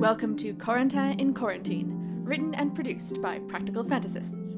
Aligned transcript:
Welcome 0.00 0.34
to 0.36 0.54
Corentin 0.54 1.20
in 1.20 1.34
Quarantine, 1.34 2.22
written 2.24 2.54
and 2.54 2.74
produced 2.74 3.20
by 3.20 3.38
Practical 3.40 3.84
Fantasists. 3.84 4.56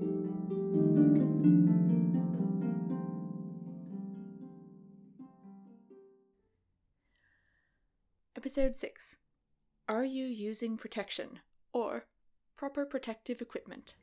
Episode 8.37 8.77
6 8.77 9.16
Are 9.89 10.05
you 10.05 10.27
using 10.27 10.77
protection 10.77 11.41
or 11.73 12.06
proper 12.56 12.87
protective 12.87 13.41
equipment? 13.41 13.97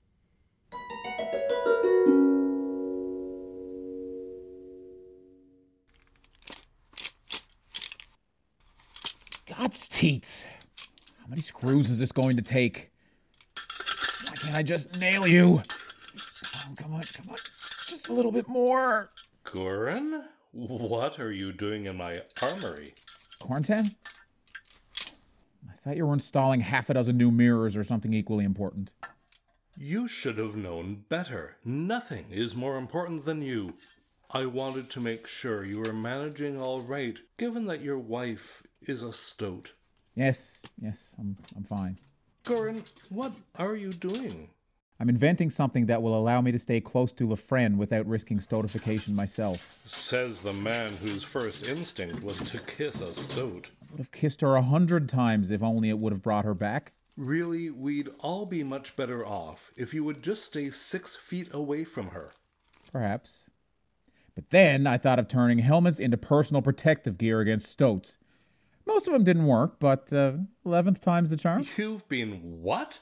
God's 9.47 9.87
teats. 9.87 10.43
How 11.29 11.33
many 11.33 11.43
screws 11.43 11.91
is 11.91 11.99
this 11.99 12.11
going 12.11 12.37
to 12.37 12.41
take? 12.41 12.89
Why 14.25 14.33
can't 14.33 14.55
I 14.55 14.63
just 14.63 14.99
nail 14.99 15.27
you? 15.27 15.61
Oh, 16.55 16.73
come 16.75 16.95
on, 16.95 17.03
come 17.03 17.29
on. 17.29 17.37
Just 17.85 18.07
a 18.07 18.13
little 18.13 18.31
bit 18.31 18.47
more. 18.47 19.11
Goran? 19.45 20.23
What 20.53 21.19
are 21.19 21.31
you 21.31 21.51
doing 21.51 21.85
in 21.85 21.97
my 21.97 22.23
armory? 22.41 22.95
Corentin? 23.39 23.93
I 25.05 25.73
thought 25.83 25.97
you 25.97 26.07
were 26.07 26.15
installing 26.15 26.61
half 26.61 26.89
a 26.89 26.95
dozen 26.95 27.15
new 27.17 27.29
mirrors 27.29 27.75
or 27.75 27.83
something 27.83 28.11
equally 28.11 28.43
important. 28.43 28.89
You 29.77 30.07
should 30.07 30.39
have 30.39 30.55
known 30.55 31.05
better. 31.09 31.57
Nothing 31.63 32.25
is 32.31 32.55
more 32.55 32.75
important 32.75 33.25
than 33.25 33.43
you. 33.43 33.75
I 34.31 34.47
wanted 34.47 34.89
to 34.89 34.99
make 34.99 35.27
sure 35.27 35.63
you 35.63 35.77
were 35.77 35.93
managing 35.93 36.59
all 36.59 36.81
right, 36.81 37.19
given 37.37 37.67
that 37.67 37.81
your 37.81 37.99
wife 37.99 38.63
is 38.81 39.03
a 39.03 39.13
stoat. 39.13 39.73
Yes, 40.19 40.37
yes, 40.81 40.97
I'm, 41.17 41.37
I'm 41.55 41.63
fine. 41.63 41.97
Goran, 42.43 42.83
what 43.07 43.31
are 43.55 43.77
you 43.77 43.89
doing? 43.89 44.49
I'm 44.99 45.07
inventing 45.07 45.49
something 45.49 45.85
that 45.85 46.01
will 46.01 46.13
allow 46.13 46.41
me 46.41 46.51
to 46.51 46.59
stay 46.59 46.81
close 46.81 47.13
to 47.13 47.23
Lafren 47.25 47.77
without 47.77 48.05
risking 48.05 48.41
stoatification 48.41 49.15
myself. 49.15 49.79
Says 49.85 50.41
the 50.41 50.51
man 50.51 50.97
whose 50.97 51.23
first 51.23 51.65
instinct 51.69 52.21
was 52.21 52.37
to 52.51 52.59
kiss 52.59 52.99
a 52.99 53.13
stoat. 53.13 53.69
I 53.81 53.85
would 53.91 53.99
have 53.99 54.11
kissed 54.11 54.41
her 54.41 54.57
a 54.57 54.61
hundred 54.61 55.07
times 55.07 55.51
if 55.51 55.63
only 55.63 55.87
it 55.87 55.99
would 55.99 56.11
have 56.11 56.21
brought 56.21 56.43
her 56.43 56.53
back. 56.53 56.91
Really, 57.15 57.69
we'd 57.69 58.09
all 58.19 58.45
be 58.45 58.61
much 58.61 58.97
better 58.97 59.25
off 59.25 59.71
if 59.77 59.93
you 59.93 60.03
would 60.03 60.21
just 60.21 60.43
stay 60.43 60.69
six 60.69 61.15
feet 61.15 61.47
away 61.53 61.85
from 61.85 62.07
her. 62.07 62.31
Perhaps. 62.91 63.31
But 64.35 64.49
then 64.49 64.85
I 64.85 64.97
thought 64.97 65.19
of 65.19 65.29
turning 65.29 65.59
helmets 65.59 65.97
into 65.97 66.17
personal 66.17 66.61
protective 66.61 67.17
gear 67.17 67.39
against 67.39 67.71
stoats. 67.71 68.17
Most 68.89 69.05
of 69.05 69.13
them 69.13 69.23
didn't 69.23 69.45
work, 69.45 69.75
but 69.79 70.11
uh, 70.11 70.31
11th 70.65 70.99
time's 70.99 71.29
the 71.29 71.37
charm. 71.37 71.63
You've 71.77 72.09
been 72.09 72.31
what? 72.41 72.99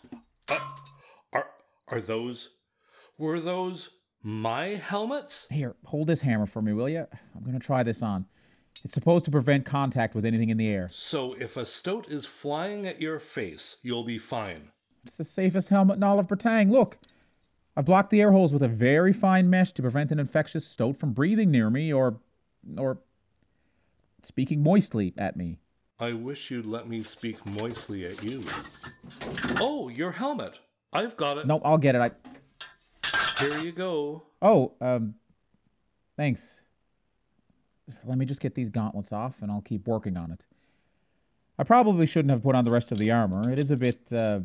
Uh, 0.50 0.60
are 1.32 1.48
are 1.88 2.02
those 2.02 2.50
were 3.18 3.40
those 3.40 3.92
my 4.22 4.76
helmets? 4.76 5.48
Here, 5.50 5.76
hold 5.86 6.08
this 6.08 6.20
hammer 6.20 6.46
for 6.46 6.62
me, 6.62 6.74
will 6.74 6.90
you? 6.90 7.08
I'm 7.34 7.42
going 7.42 7.58
to 7.58 7.66
try 7.66 7.84
this 7.84 8.02
on. 8.02 8.26
It's 8.84 8.94
supposed 8.94 9.24
to 9.26 9.32
prevent 9.32 9.66
contact 9.66 10.14
with 10.14 10.26
anything 10.26 10.50
in 10.50 10.58
the 10.58 10.68
air. 10.68 10.90
So 10.92 11.36
if 11.40 11.56
a 11.56 11.64
stoat 11.64 12.10
is 12.10 12.26
flying 12.26 12.86
at 12.86 13.02
your 13.02 13.18
face, 13.18 13.78
you'll 13.82 14.04
be 14.04 14.18
fine. 14.18 14.72
It's 15.06 15.16
the 15.16 15.24
safest 15.24 15.70
helmet 15.70 15.96
in 15.96 16.04
all 16.04 16.20
of 16.20 16.28
Bretagne. 16.28 16.70
Look, 16.70 16.98
I 17.78 17.82
blocked 17.82 18.10
the 18.10 18.20
air 18.20 18.34
holes 18.34 18.52
with 18.52 18.62
a 18.62 18.68
very 18.68 19.14
fine 19.14 19.50
mesh 19.50 19.72
to 19.72 19.82
prevent 19.82 20.12
an 20.12 20.20
infectious 20.20 20.68
stoat 20.68 21.00
from 21.00 21.14
breathing 21.14 21.50
near 21.50 21.70
me 21.70 21.94
or, 21.94 22.20
or 22.78 22.98
speaking 24.22 24.62
moistly 24.62 25.14
at 25.18 25.38
me. 25.38 25.60
I 26.00 26.14
wish 26.14 26.52
you'd 26.52 26.66
let 26.66 26.88
me 26.88 27.02
speak 27.02 27.44
moistly 27.46 28.06
at 28.06 28.22
you. 28.24 28.44
Oh, 29.60 29.90
your 29.90 30.12
helmet. 30.12 30.60
I've 30.94 31.18
got 31.18 31.38
it. 31.40 31.48
No, 31.48 31.60
I'll 31.66 31.80
get 31.80 31.96
it. 31.96 32.02
I. 32.02 32.12
Here 33.40 33.58
you 33.60 33.72
go. 33.72 34.24
Oh, 34.42 34.74
um, 34.80 35.16
thanks. 36.16 36.42
Let 38.06 38.18
me 38.18 38.26
just 38.26 38.42
get 38.42 38.54
these 38.54 38.70
gauntlets 38.70 39.12
off, 39.12 39.36
and 39.42 39.52
I'll 39.52 39.62
keep 39.62 39.88
working 39.88 40.18
on 40.18 40.32
it. 40.32 40.42
I 41.58 41.64
probably 41.64 42.06
shouldn't 42.06 42.32
have 42.32 42.44
put 42.44 42.54
on 42.54 42.64
the 42.64 42.72
rest 42.72 42.92
of 42.92 43.00
the 43.00 43.10
armor. 43.10 43.52
It 43.52 43.58
is 43.58 43.72
a 43.72 43.76
bit 43.76 44.00
uh, 44.12 44.42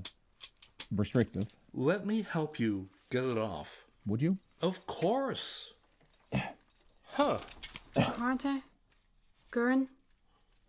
restrictive. 0.95 1.49
Let 1.75 2.07
me 2.07 2.25
help 2.29 2.59
you 2.59 2.89
get 3.11 3.25
it 3.25 3.37
off. 3.37 3.85
Would 4.07 4.23
you? 4.23 4.39
Of 4.61 4.87
course. 4.87 5.73
Huh. 7.17 7.41
Corentin? 7.95 8.63
Gurren? 9.51 9.89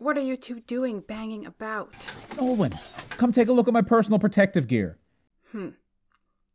What 0.04 0.18
are 0.18 0.20
you 0.20 0.36
two 0.36 0.60
doing 0.60 1.00
banging 1.00 1.46
about? 1.46 2.14
Nolan, 2.36 2.74
come 3.08 3.32
take 3.32 3.48
a 3.48 3.52
look 3.52 3.68
at 3.68 3.72
my 3.72 3.80
personal 3.80 4.18
protective 4.18 4.68
gear. 4.68 4.98
Hmm. 5.50 5.70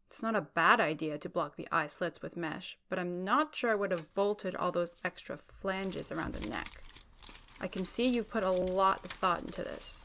It's 0.06 0.22
not 0.22 0.36
a 0.36 0.42
bad 0.42 0.80
idea 0.80 1.18
to 1.18 1.30
block 1.30 1.56
the 1.56 1.68
eye 1.72 1.88
slits 1.88 2.22
with 2.22 2.38
mesh, 2.38 2.78
but 2.90 3.00
I'm 3.00 3.24
not 3.24 3.56
sure 3.56 3.72
I 3.72 3.76
would 3.76 3.90
have 3.90 4.14
bolted 4.14 4.56
all 4.56 4.72
those 4.72 4.96
extra 5.04 5.36
flanges 5.36 6.12
around 6.12 6.36
the 6.36 6.48
neck. 6.48 6.84
I 7.60 7.68
can 7.68 7.86
see 7.86 8.08
you've 8.08 8.30
put 8.30 8.44
a 8.44 8.52
lot 8.52 9.04
of 9.04 9.10
thought 9.10 9.42
into 9.42 9.64
this. 9.64 10.00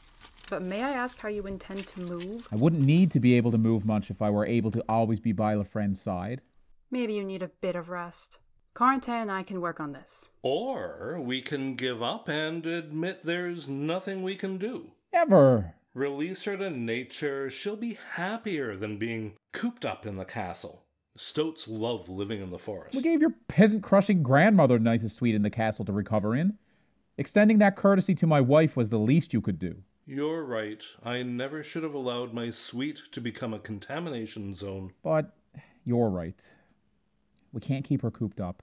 But 0.49 0.63
may 0.63 0.81
I 0.81 0.93
ask 0.93 1.19
how 1.19 1.29
you 1.29 1.43
intend 1.43 1.85
to 1.85 2.01
move? 2.01 2.47
I 2.51 2.55
wouldn't 2.55 2.81
need 2.81 3.11
to 3.11 3.19
be 3.19 3.35
able 3.35 3.51
to 3.51 3.59
move 3.59 3.85
much 3.85 4.09
if 4.09 4.23
I 4.23 4.31
were 4.31 4.47
able 4.47 4.71
to 4.71 4.83
always 4.89 5.19
be 5.19 5.33
by 5.33 5.53
Lafren's 5.53 6.01
side. 6.01 6.41
Maybe 6.89 7.13
you 7.13 7.23
need 7.23 7.43
a 7.43 7.49
bit 7.49 7.75
of 7.75 7.89
rest. 7.89 8.39
Corentin 8.75 9.21
and 9.21 9.31
I 9.31 9.41
can 9.41 9.61
work 9.61 9.79
on 9.79 9.93
this. 9.93 10.31
Or 10.41 11.17
we 11.17 11.41
can 11.41 11.75
give 11.75 12.03
up 12.03 12.27
and 12.27 12.65
admit 12.65 13.23
there's 13.23 13.69
nothing 13.69 14.21
we 14.21 14.35
can 14.35 14.57
do. 14.57 14.91
Ever. 15.13 15.75
Release 15.93 16.43
her 16.43 16.57
to 16.57 16.69
nature. 16.69 17.49
She'll 17.49 17.77
be 17.77 17.97
happier 18.15 18.75
than 18.75 18.97
being 18.97 19.35
cooped 19.53 19.85
up 19.85 20.05
in 20.05 20.17
the 20.17 20.25
castle. 20.25 20.83
Stoats 21.15 21.69
love 21.69 22.09
living 22.09 22.41
in 22.41 22.49
the 22.49 22.59
forest. 22.59 22.95
We 22.95 23.01
gave 23.01 23.21
your 23.21 23.33
peasant 23.47 23.81
crushing 23.81 24.21
grandmother 24.21 24.75
a 24.75 24.79
nice 24.79 25.09
suite 25.13 25.35
in 25.35 25.43
the 25.43 25.49
castle 25.49 25.85
to 25.85 25.93
recover 25.93 26.35
in. 26.35 26.57
Extending 27.17 27.59
that 27.59 27.77
courtesy 27.77 28.13
to 28.15 28.27
my 28.27 28.41
wife 28.41 28.75
was 28.75 28.89
the 28.89 28.99
least 28.99 29.31
you 29.31 29.39
could 29.39 29.57
do. 29.57 29.75
You're 30.05 30.43
right. 30.43 30.83
I 31.01 31.23
never 31.23 31.63
should 31.63 31.83
have 31.83 31.93
allowed 31.93 32.33
my 32.33 32.49
suite 32.49 33.03
to 33.13 33.21
become 33.21 33.53
a 33.53 33.59
contamination 33.59 34.53
zone. 34.53 34.91
But 35.01 35.33
you're 35.85 36.09
right. 36.09 36.35
We 37.55 37.61
can't 37.61 37.85
keep 37.85 38.01
her 38.01 38.11
cooped 38.11 38.41
up. 38.41 38.61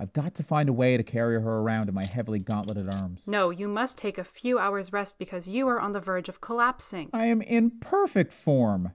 I've 0.00 0.12
got 0.12 0.34
to 0.34 0.42
find 0.42 0.68
a 0.68 0.72
way 0.72 0.96
to 0.96 1.04
carry 1.04 1.40
her 1.40 1.58
around 1.58 1.88
in 1.88 1.94
my 1.94 2.04
heavily 2.04 2.40
gauntleted 2.40 2.92
arms. 2.92 3.20
No, 3.26 3.50
you 3.50 3.68
must 3.68 3.96
take 3.96 4.18
a 4.18 4.24
few 4.24 4.58
hours 4.58 4.92
rest 4.92 5.20
because 5.20 5.46
you 5.46 5.68
are 5.68 5.78
on 5.78 5.92
the 5.92 6.00
verge 6.00 6.28
of 6.28 6.40
collapsing. 6.40 7.10
I 7.12 7.26
am 7.26 7.40
in 7.40 7.70
perfect 7.78 8.32
form. 8.32 8.90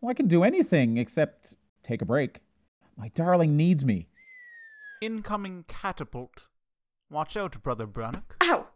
Well, 0.00 0.10
I 0.10 0.14
can 0.14 0.26
do 0.26 0.42
anything 0.42 0.96
except 0.96 1.52
take 1.84 2.00
a 2.00 2.06
break. 2.06 2.40
My 2.96 3.08
darling 3.08 3.58
needs 3.58 3.84
me. 3.84 4.08
Incoming 5.02 5.66
catapult. 5.68 6.44
Watch 7.10 7.36
out, 7.36 7.62
Brother 7.62 7.86
Brannock. 7.86 8.36
Ow! 8.42 8.68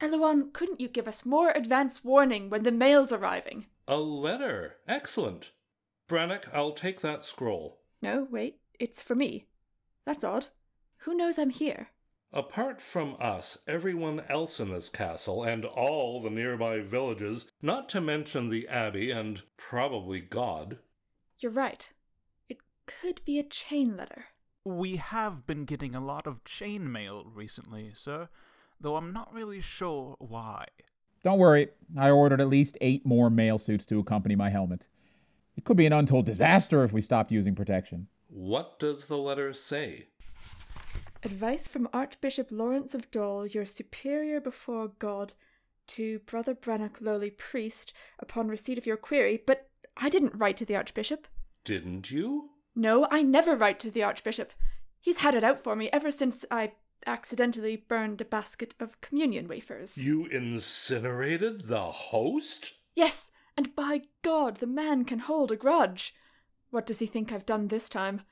Eloan, 0.00 0.52
couldn't 0.52 0.80
you 0.80 0.86
give 0.86 1.08
us 1.08 1.26
more 1.26 1.50
advance 1.50 2.04
warning 2.04 2.48
when 2.48 2.62
the 2.62 2.70
mail's 2.70 3.12
arriving? 3.12 3.66
A 3.88 3.96
letter. 3.96 4.76
Excellent. 4.86 5.50
Brannock, 6.08 6.44
I'll 6.54 6.72
take 6.72 7.00
that 7.00 7.24
scroll. 7.24 7.80
No, 8.00 8.28
wait, 8.30 8.58
it's 8.78 9.02
for 9.02 9.14
me. 9.14 9.46
That's 10.04 10.24
odd. 10.24 10.48
Who 10.98 11.14
knows 11.14 11.38
I'm 11.38 11.50
here? 11.50 11.88
Apart 12.32 12.80
from 12.80 13.16
us, 13.20 13.58
everyone 13.68 14.22
else 14.28 14.58
in 14.58 14.70
this 14.72 14.88
castle 14.88 15.44
and 15.44 15.64
all 15.64 16.20
the 16.20 16.30
nearby 16.30 16.80
villages, 16.80 17.46
not 17.62 17.88
to 17.90 18.00
mention 18.00 18.48
the 18.48 18.66
Abbey 18.66 19.10
and 19.12 19.42
probably 19.56 20.20
God. 20.20 20.78
You're 21.38 21.52
right. 21.52 21.92
It 22.48 22.58
could 22.86 23.24
be 23.24 23.38
a 23.38 23.44
chain 23.44 23.96
letter. 23.96 24.26
We 24.64 24.96
have 24.96 25.46
been 25.46 25.64
getting 25.64 25.94
a 25.94 26.04
lot 26.04 26.26
of 26.26 26.42
chain 26.44 26.90
mail 26.90 27.24
recently, 27.32 27.92
sir, 27.94 28.28
though 28.80 28.96
I'm 28.96 29.12
not 29.12 29.32
really 29.32 29.60
sure 29.60 30.16
why. 30.18 30.66
Don't 31.22 31.38
worry, 31.38 31.68
I 31.96 32.10
ordered 32.10 32.40
at 32.40 32.48
least 32.48 32.76
eight 32.80 33.06
more 33.06 33.30
mail 33.30 33.58
suits 33.58 33.86
to 33.86 34.00
accompany 34.00 34.34
my 34.36 34.50
helmet. 34.50 34.82
It 35.56 35.64
could 35.64 35.76
be 35.76 35.86
an 35.86 35.92
untold 35.92 36.26
disaster 36.26 36.82
if 36.82 36.92
we 36.92 37.00
stopped 37.00 37.30
using 37.30 37.54
protection. 37.54 38.08
What 38.34 38.80
does 38.80 39.06
the 39.06 39.16
letter 39.16 39.52
say? 39.52 40.08
Advice 41.22 41.68
from 41.68 41.88
Archbishop 41.92 42.48
Lawrence 42.50 42.92
of 42.92 43.08
Dole, 43.12 43.46
your 43.46 43.64
superior 43.64 44.40
before 44.40 44.88
God, 44.88 45.34
to 45.86 46.18
Brother 46.18 46.52
Brannock, 46.52 47.00
lowly 47.00 47.30
priest, 47.30 47.92
upon 48.18 48.48
receipt 48.48 48.76
of 48.76 48.86
your 48.86 48.96
query. 48.96 49.40
But 49.46 49.68
I 49.96 50.08
didn't 50.08 50.34
write 50.34 50.56
to 50.56 50.64
the 50.64 50.74
Archbishop. 50.74 51.28
Didn't 51.64 52.10
you? 52.10 52.50
No, 52.74 53.06
I 53.08 53.22
never 53.22 53.54
write 53.54 53.78
to 53.80 53.90
the 53.90 54.02
Archbishop. 54.02 54.52
He's 55.00 55.18
had 55.18 55.36
it 55.36 55.44
out 55.44 55.62
for 55.62 55.76
me 55.76 55.88
ever 55.92 56.10
since 56.10 56.44
I 56.50 56.72
accidentally 57.06 57.76
burned 57.76 58.20
a 58.20 58.24
basket 58.24 58.74
of 58.80 59.00
communion 59.00 59.46
wafers. 59.46 59.96
You 59.96 60.26
incinerated 60.26 61.68
the 61.68 61.82
host? 61.82 62.72
Yes, 62.96 63.30
and 63.56 63.76
by 63.76 64.00
God, 64.22 64.56
the 64.56 64.66
man 64.66 65.04
can 65.04 65.20
hold 65.20 65.52
a 65.52 65.56
grudge. 65.56 66.16
What 66.74 66.86
does 66.86 66.98
he 66.98 67.06
think 67.06 67.30
I've 67.30 67.46
done 67.46 67.68
this 67.68 67.88
time? 67.88 68.22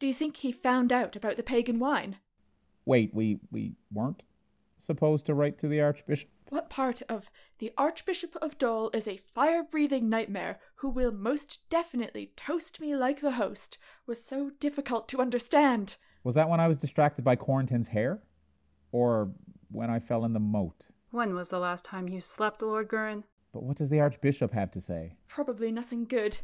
Do 0.00 0.08
you 0.08 0.12
think 0.12 0.38
he 0.38 0.50
found 0.50 0.92
out 0.92 1.14
about 1.14 1.36
the 1.36 1.44
pagan 1.44 1.78
wine? 1.78 2.16
Wait, 2.84 3.14
we 3.14 3.38
we 3.52 3.76
weren't 3.92 4.24
supposed 4.80 5.26
to 5.26 5.34
write 5.34 5.60
to 5.60 5.68
the 5.68 5.80
Archbishop? 5.80 6.28
What 6.48 6.68
part 6.68 7.02
of 7.08 7.30
the 7.60 7.70
Archbishop 7.78 8.34
of 8.42 8.58
Dole 8.58 8.90
is 8.92 9.06
a 9.06 9.18
fire 9.18 9.62
breathing 9.62 10.08
nightmare 10.08 10.58
who 10.78 10.90
will 10.90 11.12
most 11.12 11.60
definitely 11.70 12.32
toast 12.34 12.80
me 12.80 12.96
like 12.96 13.20
the 13.20 13.38
host 13.38 13.78
was 14.08 14.20
so 14.20 14.50
difficult 14.58 15.08
to 15.10 15.20
understand? 15.20 15.96
Was 16.24 16.34
that 16.34 16.48
when 16.48 16.58
I 16.58 16.66
was 16.66 16.78
distracted 16.78 17.24
by 17.24 17.36
Corentin's 17.36 17.86
hair? 17.86 18.18
Or 18.90 19.30
when 19.70 19.88
I 19.88 20.00
fell 20.00 20.24
in 20.24 20.32
the 20.32 20.40
moat? 20.40 20.88
When 21.12 21.36
was 21.36 21.50
the 21.50 21.60
last 21.60 21.84
time 21.84 22.08
you 22.08 22.18
slept, 22.18 22.60
Lord 22.60 22.88
Gurin? 22.88 23.22
But 23.52 23.62
what 23.62 23.76
does 23.76 23.88
the 23.88 24.00
Archbishop 24.00 24.52
have 24.52 24.72
to 24.72 24.80
say? 24.80 25.14
Probably 25.28 25.70
nothing 25.70 26.06
good. 26.06 26.38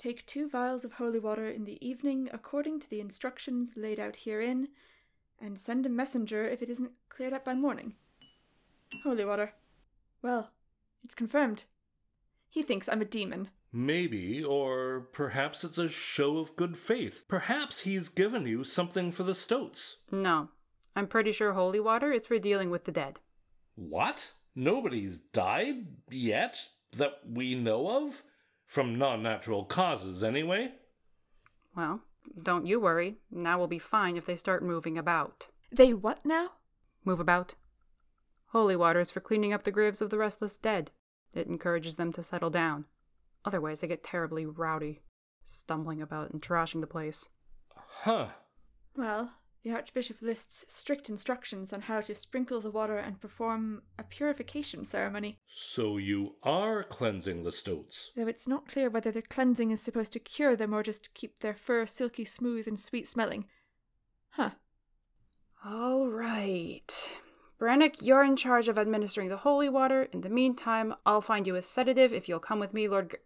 Take 0.00 0.24
two 0.24 0.48
vials 0.48 0.86
of 0.86 0.94
holy 0.94 1.18
water 1.18 1.46
in 1.46 1.66
the 1.66 1.76
evening 1.86 2.30
according 2.32 2.80
to 2.80 2.88
the 2.88 3.00
instructions 3.00 3.74
laid 3.76 4.00
out 4.00 4.16
herein, 4.24 4.68
and 5.38 5.58
send 5.58 5.84
a 5.84 5.90
messenger 5.90 6.42
if 6.42 6.62
it 6.62 6.70
isn't 6.70 6.92
cleared 7.10 7.34
up 7.34 7.44
by 7.44 7.52
morning. 7.52 7.92
Holy 9.04 9.26
water. 9.26 9.52
Well, 10.22 10.52
it's 11.04 11.14
confirmed. 11.14 11.64
He 12.48 12.62
thinks 12.62 12.88
I'm 12.88 13.02
a 13.02 13.04
demon. 13.04 13.50
Maybe, 13.74 14.42
or 14.42 15.06
perhaps 15.12 15.64
it's 15.64 15.76
a 15.76 15.90
show 15.90 16.38
of 16.38 16.56
good 16.56 16.78
faith. 16.78 17.24
Perhaps 17.28 17.80
he's 17.80 18.08
given 18.08 18.46
you 18.46 18.64
something 18.64 19.12
for 19.12 19.24
the 19.24 19.34
stoats. 19.34 19.98
No. 20.10 20.48
I'm 20.96 21.08
pretty 21.08 21.32
sure 21.32 21.52
holy 21.52 21.78
water 21.78 22.10
is 22.10 22.26
for 22.26 22.38
dealing 22.38 22.70
with 22.70 22.86
the 22.86 22.92
dead. 22.92 23.20
What? 23.74 24.32
Nobody's 24.54 25.18
died 25.18 25.88
yet 26.10 26.68
that 26.96 27.18
we 27.28 27.54
know 27.54 28.06
of? 28.06 28.22
From 28.70 28.96
non 28.96 29.20
natural 29.20 29.64
causes, 29.64 30.22
anyway? 30.22 30.70
Well, 31.74 32.02
don't 32.40 32.66
you 32.66 32.78
worry. 32.78 33.16
Now 33.28 33.58
we'll 33.58 33.66
be 33.66 33.80
fine 33.80 34.16
if 34.16 34.26
they 34.26 34.36
start 34.36 34.62
moving 34.62 34.96
about. 34.96 35.48
They 35.72 35.92
what 35.92 36.24
now? 36.24 36.50
Move 37.04 37.18
about. 37.18 37.56
Holy 38.50 38.76
water 38.76 39.00
is 39.00 39.10
for 39.10 39.18
cleaning 39.18 39.52
up 39.52 39.64
the 39.64 39.72
graves 39.72 40.00
of 40.00 40.10
the 40.10 40.18
restless 40.18 40.56
dead. 40.56 40.92
It 41.34 41.48
encourages 41.48 41.96
them 41.96 42.12
to 42.12 42.22
settle 42.22 42.48
down. 42.48 42.84
Otherwise, 43.44 43.80
they 43.80 43.88
get 43.88 44.04
terribly 44.04 44.46
rowdy, 44.46 45.02
stumbling 45.44 46.00
about 46.00 46.30
and 46.30 46.40
trashing 46.40 46.80
the 46.80 46.86
place. 46.86 47.28
Huh. 47.74 48.28
Well, 48.94 49.32
the 49.62 49.70
Archbishop 49.72 50.22
lists 50.22 50.64
strict 50.68 51.08
instructions 51.10 51.72
on 51.72 51.82
how 51.82 52.00
to 52.00 52.14
sprinkle 52.14 52.60
the 52.60 52.70
water 52.70 52.96
and 52.98 53.20
perform 53.20 53.82
a 53.98 54.02
purification 54.02 54.84
ceremony, 54.84 55.38
So 55.46 55.98
you 55.98 56.36
are 56.42 56.82
cleansing 56.82 57.44
the 57.44 57.52
stoats. 57.52 58.10
though 58.16 58.26
it's 58.28 58.48
not 58.48 58.66
clear 58.68 58.88
whether 58.88 59.10
the 59.10 59.22
cleansing 59.22 59.70
is 59.70 59.82
supposed 59.82 60.12
to 60.12 60.18
cure 60.18 60.56
them 60.56 60.72
or 60.74 60.82
just 60.82 61.12
keep 61.14 61.40
their 61.40 61.54
fur 61.54 61.84
silky 61.86 62.24
smooth 62.24 62.66
and 62.66 62.80
sweet 62.80 63.06
smelling. 63.06 63.46
Huh. 64.30 64.50
All 65.64 66.08
right. 66.08 67.10
Brannock, 67.60 67.96
you're 68.00 68.24
in 68.24 68.36
charge 68.36 68.68
of 68.68 68.78
administering 68.78 69.28
the 69.28 69.36
holy 69.38 69.68
water. 69.68 70.04
In 70.12 70.22
the 70.22 70.30
meantime, 70.30 70.94
I'll 71.04 71.20
find 71.20 71.46
you 71.46 71.56
a 71.56 71.62
sedative 71.62 72.14
if 72.14 72.26
you'll 72.28 72.38
come 72.40 72.58
with 72.60 72.72
me, 72.72 72.88
Lord. 72.88 73.10
G- 73.10 73.16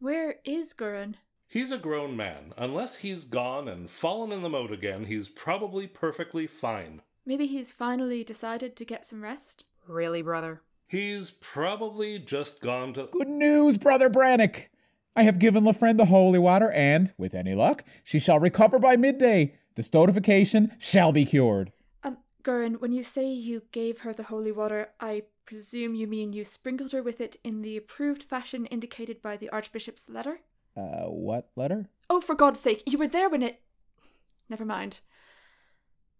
Where 0.00 0.36
is 0.44 0.74
Gurren? 0.74 1.14
He's 1.52 1.72
a 1.72 1.78
grown 1.78 2.16
man. 2.16 2.52
Unless 2.56 2.98
he's 2.98 3.24
gone 3.24 3.66
and 3.66 3.90
fallen 3.90 4.30
in 4.30 4.42
the 4.42 4.48
moat 4.48 4.70
again, 4.70 5.06
he's 5.06 5.28
probably 5.28 5.88
perfectly 5.88 6.46
fine. 6.46 7.02
Maybe 7.26 7.48
he's 7.48 7.72
finally 7.72 8.22
decided 8.22 8.76
to 8.76 8.84
get 8.84 9.04
some 9.04 9.20
rest? 9.24 9.64
really, 9.88 10.22
brother? 10.22 10.62
He's 10.86 11.32
probably 11.40 12.20
just 12.20 12.60
gone 12.60 12.92
to. 12.92 13.08
Good 13.10 13.28
news, 13.28 13.76
Brother 13.78 14.08
Brannock! 14.08 14.66
I 15.16 15.24
have 15.24 15.40
given 15.40 15.64
Lafren 15.64 15.96
the 15.96 16.04
holy 16.04 16.38
water, 16.38 16.70
and, 16.70 17.12
with 17.18 17.34
any 17.34 17.56
luck, 17.56 17.82
she 18.04 18.20
shall 18.20 18.38
recover 18.38 18.78
by 18.78 18.94
midday. 18.94 19.56
The 19.74 19.82
stoatification 19.82 20.70
shall 20.78 21.10
be 21.10 21.24
cured. 21.24 21.72
Um, 22.04 22.18
Gurren, 22.44 22.80
when 22.80 22.92
you 22.92 23.02
say 23.02 23.26
you 23.28 23.64
gave 23.72 24.00
her 24.00 24.12
the 24.12 24.22
holy 24.24 24.52
water, 24.52 24.90
I 25.00 25.24
presume 25.46 25.96
you 25.96 26.06
mean 26.06 26.32
you 26.32 26.44
sprinkled 26.44 26.92
her 26.92 27.02
with 27.02 27.20
it 27.20 27.34
in 27.42 27.62
the 27.62 27.76
approved 27.76 28.22
fashion 28.22 28.66
indicated 28.66 29.20
by 29.20 29.36
the 29.36 29.48
Archbishop's 29.50 30.08
letter? 30.08 30.42
Uh, 30.76 31.06
what 31.06 31.50
letter? 31.56 31.88
Oh, 32.08 32.20
for 32.20 32.34
God's 32.34 32.60
sake, 32.60 32.82
you 32.86 32.98
were 32.98 33.08
there 33.08 33.28
when 33.28 33.42
it. 33.42 33.60
Never 34.48 34.64
mind. 34.64 35.00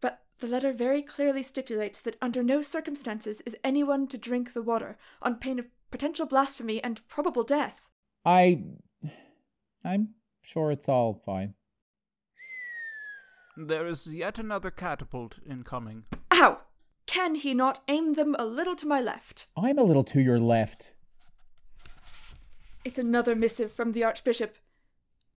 But 0.00 0.20
the 0.38 0.46
letter 0.46 0.72
very 0.72 1.02
clearly 1.02 1.42
stipulates 1.42 2.00
that 2.00 2.16
under 2.20 2.42
no 2.42 2.60
circumstances 2.60 3.40
is 3.42 3.56
anyone 3.64 4.06
to 4.08 4.18
drink 4.18 4.52
the 4.52 4.62
water, 4.62 4.96
on 5.22 5.36
pain 5.36 5.58
of 5.58 5.68
potential 5.90 6.26
blasphemy 6.26 6.82
and 6.82 7.06
probable 7.08 7.44
death. 7.44 7.88
I. 8.24 8.62
I'm 9.84 10.10
sure 10.42 10.70
it's 10.70 10.88
all 10.88 11.22
fine. 11.24 11.54
There 13.56 13.86
is 13.86 14.14
yet 14.14 14.38
another 14.38 14.70
catapult 14.70 15.38
incoming. 15.48 16.04
Ow! 16.32 16.60
Can 17.06 17.34
he 17.34 17.54
not 17.54 17.82
aim 17.88 18.12
them 18.12 18.36
a 18.38 18.44
little 18.44 18.76
to 18.76 18.86
my 18.86 19.00
left? 19.00 19.48
I'm 19.56 19.78
a 19.78 19.82
little 19.82 20.04
to 20.04 20.20
your 20.20 20.38
left. 20.38 20.92
It's 22.82 22.98
another 22.98 23.36
missive 23.36 23.72
from 23.72 23.92
the 23.92 24.04
Archbishop. 24.04 24.56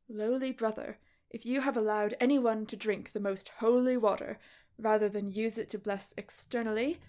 Lowly 0.08 0.52
brother, 0.54 0.98
if 1.30 1.46
you 1.46 1.62
have 1.62 1.76
allowed 1.76 2.16
anyone 2.20 2.66
to 2.68 2.78
drink 2.78 3.12
the 3.12 3.20
most 3.20 3.50
holy 3.58 3.98
water 3.98 4.38
rather 4.78 5.10
than 5.10 5.32
use 5.32 5.58
it 5.58 5.70
to 5.72 5.78
bless 5.78 6.14
externally, 6.18 7.00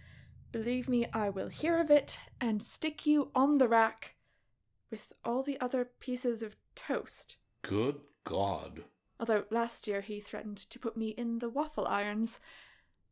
believe 0.51 0.89
me, 0.89 1.07
I 1.13 1.29
will 1.31 1.49
hear 1.49 1.79
of 1.79 1.89
it 1.89 2.19
and 2.41 2.63
stick 2.63 3.07
you 3.07 3.31
on 3.35 3.59
the 3.59 3.69
rack 3.69 4.17
with 4.91 5.13
all 5.25 5.45
the 5.45 5.61
other 5.61 5.91
pieces 6.01 6.43
of 6.43 6.57
toast. 6.75 7.37
Good 7.63 8.01
God. 8.25 8.85
Although 9.21 9.45
last 9.51 9.87
year 9.87 10.01
he 10.01 10.19
threatened 10.19 10.59
to 10.71 10.79
put 10.81 10.97
me 10.97 11.11
in 11.11 11.39
the 11.39 11.49
waffle 11.49 11.87
irons. 11.87 12.41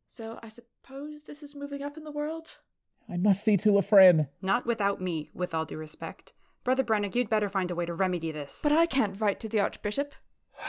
So 0.07 0.39
I 0.43 0.49
suppose 0.49 1.23
this 1.23 1.41
is 1.41 1.55
moving 1.55 1.81
up 1.81 1.95
in 1.95 2.03
the 2.03 2.11
world? 2.11 2.57
I 3.09 3.15
must 3.15 3.45
see 3.45 3.55
to 3.57 3.69
Lafren. 3.69 4.27
Not 4.41 4.65
without 4.65 4.99
me, 5.01 5.29
with 5.33 5.53
all 5.53 5.65
due 5.65 5.77
respect. 5.77 6.33
Brother 6.63 6.83
Brannock, 6.83 7.13
you'd 7.15 7.29
better 7.29 7.49
find 7.49 7.69
a 7.71 7.75
way 7.75 7.85
to 7.85 7.93
remedy 7.93 8.31
this. 8.31 8.61
But 8.63 8.71
I 8.71 8.85
can't 8.85 9.19
write 9.19 9.39
to 9.41 9.49
the 9.49 9.59
Archbishop. 9.59 10.15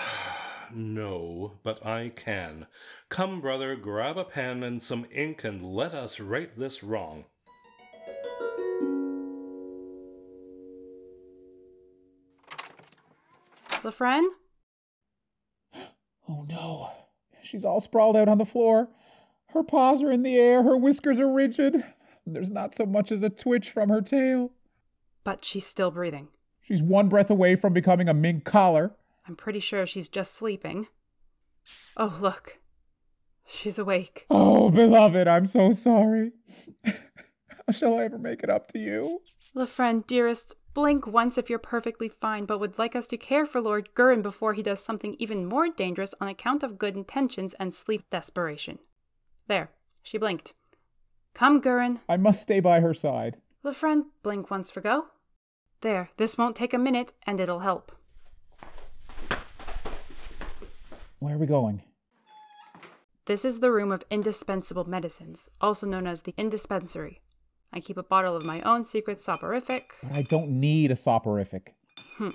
No, 0.75 1.53
but 1.63 1.87
I 1.87 2.09
can. 2.09 2.67
Come, 3.09 3.41
brother, 3.41 3.77
grab 3.77 4.17
a 4.17 4.25
pen 4.25 4.65
and 4.65 4.83
some 4.83 5.07
ink 5.13 5.45
and 5.45 5.65
let 5.65 5.95
us 5.95 6.19
right 6.19 6.51
this 6.59 6.83
wrong. 6.83 7.27
Lafren? 13.85 14.27
Oh 16.27 16.47
no. 16.49 16.91
She's 17.43 17.67
all 17.67 17.81
sprawled 17.81 18.17
out 18.17 18.29
on 18.29 18.39
the 18.39 18.47
floor. 18.47 18.89
Her 19.49 19.63
paws 19.63 20.03
are 20.03 20.11
in 20.11 20.23
the 20.23 20.37
air, 20.37 20.63
her 20.63 20.77
whiskers 20.77 21.21
are 21.21 21.31
rigid. 21.31 21.75
and 21.75 22.35
There's 22.35 22.51
not 22.51 22.75
so 22.75 22.87
much 22.87 23.13
as 23.13 23.23
a 23.23 23.29
twitch 23.29 23.71
from 23.71 23.91
her 23.91 24.01
tail. 24.01 24.51
But 25.25 25.45
she's 25.45 25.67
still 25.67 25.91
breathing. 25.91 26.29
She's 26.61 26.83
one 26.83 27.09
breath 27.09 27.31
away 27.31 27.57
from 27.57 27.73
becoming 27.73 28.09
a 28.09 28.15
mink 28.15 28.45
collar. 28.45 28.93
I'm 29.27 29.37
pretty 29.37 29.61
sure 29.61 29.87
she's 29.87 30.09
just 30.09 30.35
sleeping. 30.35 30.89
Oh, 31.97 32.17
look. 32.21 32.59
She's 33.47 33.79
awake. 33.79 34.27
Oh, 34.31 34.71
beloved, 34.71 35.29
I'm 35.29 35.47
so 35.47 35.73
sorry. 35.73 36.33
How 36.85 36.93
shall 37.73 37.99
I 37.99 38.05
ever 38.05 38.19
make 38.19 38.43
it 38.43 38.51
up 38.51 38.71
to 38.73 38.79
you? 38.79 39.21
Lafren, 39.55 40.07
dearest, 40.07 40.55
blink 40.73 41.07
once 41.07 41.37
if 41.37 41.51
you're 41.51 41.59
perfectly 41.59 42.09
fine, 42.09 42.47
but 42.47 42.59
would 42.59 42.79
like 42.79 42.97
us 42.97 43.07
to 43.09 43.17
care 43.17 43.45
for 43.45 43.61
Lord 43.61 43.91
Gurin 43.95 44.23
before 44.23 44.55
he 44.55 44.63
does 44.63 44.83
something 44.83 45.17
even 45.19 45.47
more 45.47 45.69
dangerous 45.69 46.15
on 46.21 46.29
account 46.29 46.63
of 46.63 46.79
good 46.79 46.97
intentions 46.97 47.55
and 47.55 47.75
sleep 47.75 48.09
desperation. 48.09 48.79
There, 49.47 49.71
she 50.03 50.17
blinked. 50.17 50.55
Come, 51.35 51.61
Gurin. 51.61 52.01
I 52.09 52.17
must 52.17 52.43
stay 52.43 52.61
by 52.61 52.81
her 52.81 52.95
side. 52.95 53.37
Lafren, 53.65 54.05
blink 54.23 54.51
once 54.51 54.71
for 54.71 54.81
go. 54.81 55.07
There, 55.85 56.09
this 56.17 56.39
won't 56.39 56.57
take 56.57 56.73
a 56.73 56.79
minute, 56.79 57.13
and 57.27 57.39
it'll 57.39 57.59
help. 57.59 57.93
Where 61.19 61.35
are 61.35 61.39
we 61.39 61.45
going? 61.45 61.83
This 63.27 63.45
is 63.45 63.61
the 63.61 63.71
room 63.71 63.93
of 63.93 64.03
indispensable 64.11 64.89
medicines, 64.89 65.51
also 65.61 65.87
known 65.87 66.07
as 66.07 66.23
the 66.23 66.33
indispensary. 66.39 67.21
I 67.71 67.81
keep 67.81 67.99
a 67.99 68.03
bottle 68.03 68.35
of 68.35 68.47
my 68.47 68.63
own 68.63 68.83
secret 68.83 69.21
soporific. 69.21 69.97
But 70.03 70.13
I 70.13 70.23
don't 70.23 70.59
need 70.59 70.91
a 70.91 70.97
soporific. 70.97 71.75
Hmm. 72.17 72.31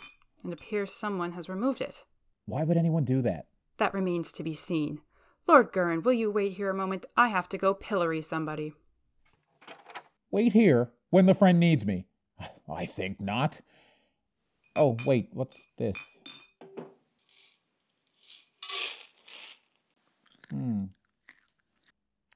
It 0.46 0.54
appears 0.54 0.94
someone 0.94 1.32
has 1.32 1.50
removed 1.50 1.82
it. 1.82 2.04
Why 2.46 2.64
would 2.64 2.78
anyone 2.78 3.04
do 3.04 3.24
that? 3.24 3.48
That 3.78 3.96
remains 3.96 4.32
to 4.34 4.44
be 4.44 4.54
seen. 4.54 5.00
Lord 5.48 5.74
Gurin, 5.74 6.04
will 6.04 6.14
you 6.14 6.30
wait 6.30 6.54
here 6.54 6.70
a 6.70 6.76
moment? 6.76 7.08
I 7.18 7.30
have 7.30 7.50
to 7.50 7.58
go 7.58 7.74
pillory 7.74 8.22
somebody. 8.22 8.74
Wait 10.30 10.54
here 10.54 10.92
when 11.10 11.26
Lefren 11.26 11.56
needs 11.56 11.84
me. 11.84 12.06
I 12.72 12.86
think 12.86 13.20
not. 13.20 13.60
Oh, 14.76 14.98
wait, 15.06 15.30
what's 15.34 15.58
this? 15.78 15.96
Hmm. 20.52 20.86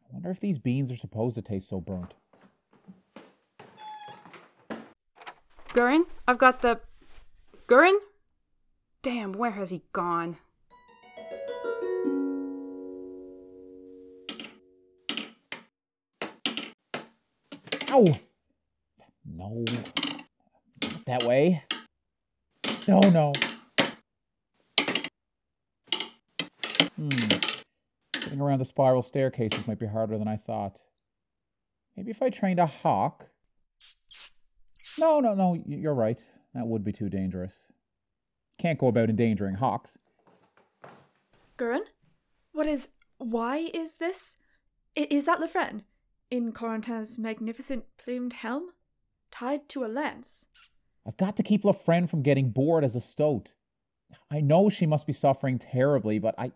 I 0.10 0.14
wonder 0.14 0.32
if 0.32 0.40
these 0.40 0.58
beans 0.58 0.92
are 0.92 0.98
supposed 0.98 1.36
to 1.36 1.42
taste 1.42 1.70
so 1.70 1.80
burnt. 1.80 2.14
Gurin, 5.70 6.04
I've 6.28 6.38
got 6.38 6.62
the. 6.62 6.80
Gurin? 7.68 7.98
Damn, 9.02 9.34
where 9.34 9.52
has 9.52 9.72
he 9.72 9.82
gone? 9.92 10.38
Ow! 17.90 18.18
No. 19.26 19.66
That 21.06 21.24
way. 21.24 21.64
No, 22.88 23.00
no. 23.12 23.34
Hmm. 26.96 27.10
Getting 28.14 28.42
around 28.42 28.60
the 28.60 28.66
spiral 28.66 29.02
staircases 29.02 29.68
might 29.68 29.80
be 29.80 29.88
harder 29.88 30.18
than 30.18 30.28
I 30.28 30.38
thought. 30.38 30.80
Maybe 31.98 32.12
if 32.12 32.22
I 32.22 32.30
trained 32.30 32.60
a 32.60 32.66
hawk. 32.66 33.26
No, 35.00 35.20
no, 35.20 35.34
no, 35.34 35.62
you're 35.66 35.94
right. 35.94 36.24
That 36.54 36.68
would 36.68 36.84
be 36.84 36.94
too 36.94 37.10
dangerous. 37.10 37.54
Can't 38.60 38.80
go 38.80 38.88
about 38.88 39.10
endangering 39.10 39.56
hawks. 39.56 39.92
Gurren? 41.58 41.82
What 42.54 42.68
is. 42.68 42.90
Why 43.18 43.70
is 43.74 43.96
this? 43.96 44.38
I- 44.98 45.08
is 45.10 45.26
that 45.26 45.40
Lefren? 45.40 45.84
In 46.30 46.54
Corentin's 46.54 47.18
magnificent 47.20 47.86
plumed 47.98 48.34
helm? 48.34 48.70
Tied 49.32 49.68
to 49.70 49.84
a 49.84 49.88
lance? 49.88 50.48
I've 51.08 51.18
got 51.18 51.38
to 51.38 51.44
keep 51.44 51.64
Lafren 51.64 52.10
from 52.10 52.24
getting 52.24 52.50
bored 52.52 52.84
as 52.84 52.96
a 52.96 53.02
stoat. 53.02 53.54
I 54.32 54.42
know 54.42 54.70
she 54.70 54.86
must 54.86 55.08
be 55.08 55.14
suffering 55.14 55.60
terribly, 55.60 56.20
but 56.20 56.36
I 56.38 56.52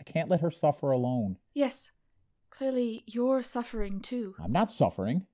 I 0.00 0.04
can't 0.04 0.28
let 0.28 0.40
her 0.40 0.50
suffer 0.50 0.90
alone. 0.90 1.36
Yes. 1.54 1.92
Clearly, 2.50 3.04
you're 3.06 3.42
suffering 3.42 4.00
too. 4.00 4.34
I'm 4.42 4.52
not 4.52 4.70
suffering. 4.70 5.26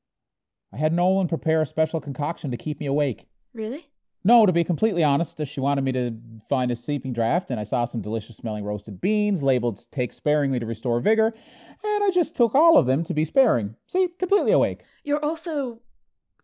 I 0.72 0.76
had 0.76 0.92
Nolan 0.92 1.28
prepare 1.28 1.62
a 1.62 1.66
special 1.66 2.00
concoction 2.00 2.50
to 2.50 2.56
keep 2.56 2.78
me 2.78 2.86
awake. 2.86 3.26
Really? 3.54 3.86
No, 4.24 4.44
to 4.44 4.52
be 4.52 4.64
completely 4.64 5.02
honest, 5.02 5.40
she 5.46 5.60
wanted 5.60 5.84
me 5.84 5.92
to 5.92 6.14
find 6.48 6.70
a 6.70 6.76
sleeping 6.76 7.12
draft, 7.12 7.50
and 7.50 7.58
I 7.58 7.64
saw 7.64 7.86
some 7.86 8.02
delicious 8.02 8.36
smelling 8.36 8.64
roasted 8.64 9.00
beans 9.00 9.42
labeled 9.42 9.86
take 9.90 10.12
sparingly 10.12 10.58
to 10.58 10.66
restore 10.66 11.00
vigor, 11.00 11.26
and 11.26 12.04
I 12.04 12.10
just 12.12 12.36
took 12.36 12.54
all 12.54 12.76
of 12.76 12.86
them 12.86 13.04
to 13.04 13.14
be 13.14 13.24
sparing. 13.24 13.76
See, 13.86 14.08
completely 14.18 14.52
awake. 14.52 14.82
You're 15.04 15.24
also 15.24 15.80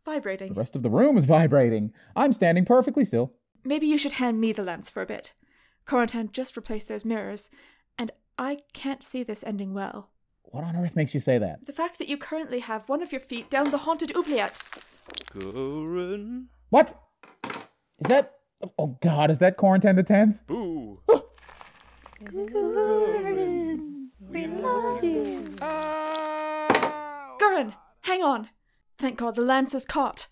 The 0.04 0.52
rest 0.54 0.76
of 0.76 0.82
the 0.82 0.90
room 0.90 1.16
is 1.16 1.25
vibrating. 1.25 1.92
I'm 2.14 2.32
standing 2.32 2.64
perfectly 2.64 3.04
still. 3.04 3.32
Maybe 3.64 3.87
you 3.87 3.96
should 3.96 4.12
hand 4.12 4.38
me 4.40 4.52
the 4.52 4.62
lance 4.62 4.90
for 4.90 5.00
a 5.02 5.06
bit. 5.06 5.32
Corentin 5.87 6.30
just 6.30 6.56
replaced 6.56 6.88
those 6.88 7.04
mirrors, 7.04 7.49
and 7.99 8.12
I 8.38 8.58
can't 8.75 9.02
see 9.02 9.23
this 9.23 9.42
ending 9.44 9.73
well. 9.73 10.11
What 10.42 10.62
on 10.64 10.76
earth 10.76 10.94
makes 10.94 11.14
you 11.14 11.20
say 11.20 11.38
that? 11.38 11.64
The 11.64 11.73
fact 11.73 11.99
that 11.99 12.08
you 12.08 12.18
currently 12.18 12.61
have 12.61 12.88
one 12.88 13.02
of 13.02 13.12
your 13.12 13.20
feet 13.20 13.49
down 13.49 13.70
the 13.70 13.78
haunted 13.78 14.14
oubliette. 14.14 14.62
Goran. 15.30 16.46
What? 16.68 17.00
Is 17.44 18.08
that. 18.08 18.34
Oh 18.78 18.99
god, 19.02 19.30
is 19.30 19.38
that 19.38 19.56
Corentin 19.56 19.96
the 19.96 20.04
10th? 20.04 20.38
Boo. 20.46 21.00
We 24.30 24.46
love 24.46 25.02
you. 25.04 25.54
Gurren, 27.40 27.75
hang 28.02 28.23
on. 28.23 28.49
Thank 28.98 29.18
God 29.18 29.34
the 29.34 29.42
lance 29.42 29.74
is 29.74 29.84
caught. 29.84 30.28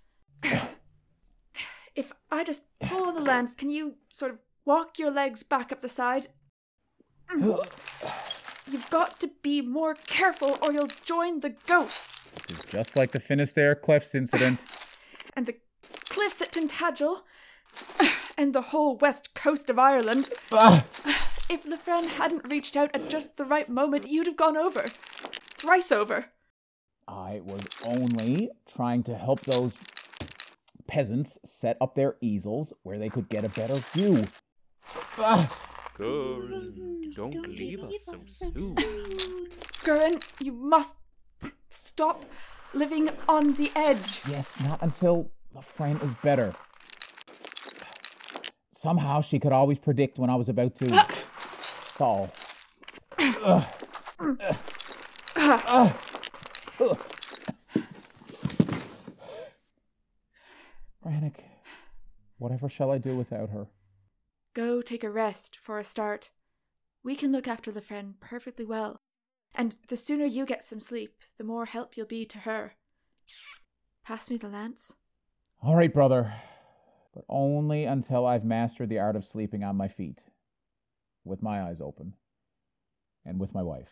if 1.95 2.12
I 2.31 2.45
just 2.45 2.62
pull 2.81 3.04
on 3.04 3.14
the 3.14 3.21
lance, 3.21 3.54
can 3.54 3.71
you 3.71 3.97
sort 4.11 4.33
of 4.33 4.38
walk 4.64 4.99
your 4.99 5.11
legs 5.11 5.42
back 5.42 5.73
up 5.73 5.81
the 5.81 5.88
side? 5.88 6.28
You've 7.35 8.88
got 8.90 9.19
to 9.21 9.31
be 9.42 9.61
more 9.61 9.95
careful 9.95 10.59
or 10.62 10.73
you'll 10.73 10.88
join 11.04 11.40
the 11.40 11.54
ghosts. 11.66 12.28
It's 12.49 12.71
just 12.71 12.97
like 12.97 13.12
the 13.12 13.21
Finisterre 13.21 13.75
Cliffs 13.75 14.14
incident. 14.14 14.61
And 15.35 15.47
the 15.47 15.57
cliffs 16.09 16.40
at 16.40 16.52
Tintagel. 16.52 17.23
And 18.38 18.54
the 18.54 18.62
whole 18.62 18.97
west 18.97 19.35
coast 19.35 19.69
of 19.69 19.78
Ireland. 19.78 20.31
Ah! 20.50 20.85
If 21.50 21.64
Lefren 21.64 22.09
hadn't 22.09 22.49
reached 22.49 22.76
out 22.76 22.90
at 22.95 23.11
just 23.11 23.37
the 23.37 23.45
right 23.45 23.69
moment, 23.69 24.09
you'd 24.09 24.26
have 24.26 24.37
gone 24.37 24.57
over. 24.57 24.87
Thrice 25.57 25.92
over. 25.92 26.26
I 27.09 27.40
was 27.44 27.62
only 27.85 28.50
trying 28.75 29.02
to 29.04 29.16
help 29.16 29.40
those 29.42 29.78
peasants 30.87 31.38
set 31.61 31.76
up 31.80 31.94
their 31.94 32.16
easels 32.21 32.73
where 32.82 32.99
they 32.99 33.09
could 33.09 33.28
get 33.28 33.44
a 33.44 33.49
better 33.49 33.75
view. 33.92 34.23
Ah! 35.18 35.49
Goran. 35.99 37.14
Don't 37.14 37.49
leave 37.49 37.82
us 37.82 38.02
so 38.02 38.18
soon. 38.18 38.75
Gurren, 39.85 40.23
you 40.40 40.52
must 40.52 40.97
stop 41.71 42.25
living 42.73 43.11
on 43.28 43.54
the 43.54 43.71
edge. 43.76 44.23
Yes, 44.28 44.61
not 44.62 44.82
until 44.82 45.30
Lefren 45.54 46.02
is 46.02 46.14
better. 46.23 46.54
Somehow 48.75 49.21
she 49.21 49.38
could 49.38 49.52
always 49.52 49.78
predict 49.78 50.18
when 50.18 50.30
I 50.30 50.35
was 50.35 50.49
about 50.49 50.75
to 50.76 50.88
ah. 50.92 51.06
fall. 51.94 52.30
Ugh. 53.18 53.64
Ugh. 54.21 54.56
Ah. 55.37 55.62
Ah. 55.66 56.12
Brannock, 61.05 61.37
whatever 62.39 62.69
shall 62.69 62.91
I 62.91 62.99
do 62.99 63.17
without 63.17 63.51
her? 63.51 63.67
Go 64.55 64.83
take 64.83 65.05
a 65.05 65.11
rest 65.11 65.57
for 65.57 65.79
a 65.79 65.85
start. 65.85 66.31
We 67.05 67.17
can 67.17 67.33
look 67.33 67.49
after 67.49 67.73
Lefren 67.73 68.15
perfectly 68.21 68.65
well. 68.65 69.01
And 69.55 69.77
the 69.89 69.97
sooner 69.97 70.25
you 70.25 70.47
get 70.47 70.65
some 70.65 70.81
sleep, 70.81 71.21
the 71.39 71.45
more 71.45 71.67
help 71.67 71.97
you'll 71.97 72.07
be 72.07 72.25
to 72.27 72.39
her. 72.41 72.75
Pass 74.05 74.31
me 74.31 74.37
the 74.37 74.49
lance. 74.49 74.95
All 75.62 75.77
right, 75.77 75.93
brother, 75.93 76.33
but 77.15 77.25
only 77.29 77.85
until 77.85 78.27
I've 78.27 78.45
mastered 78.45 78.89
the 78.89 78.99
art 78.99 79.15
of 79.15 79.25
sleeping 79.25 79.62
on 79.62 79.77
my 79.77 79.89
feet, 79.89 80.21
with 81.25 81.43
my 81.43 81.62
eyes 81.62 81.81
open, 81.81 82.15
and 83.25 83.39
with 83.39 83.55
my 83.55 83.62
wife. 83.62 83.91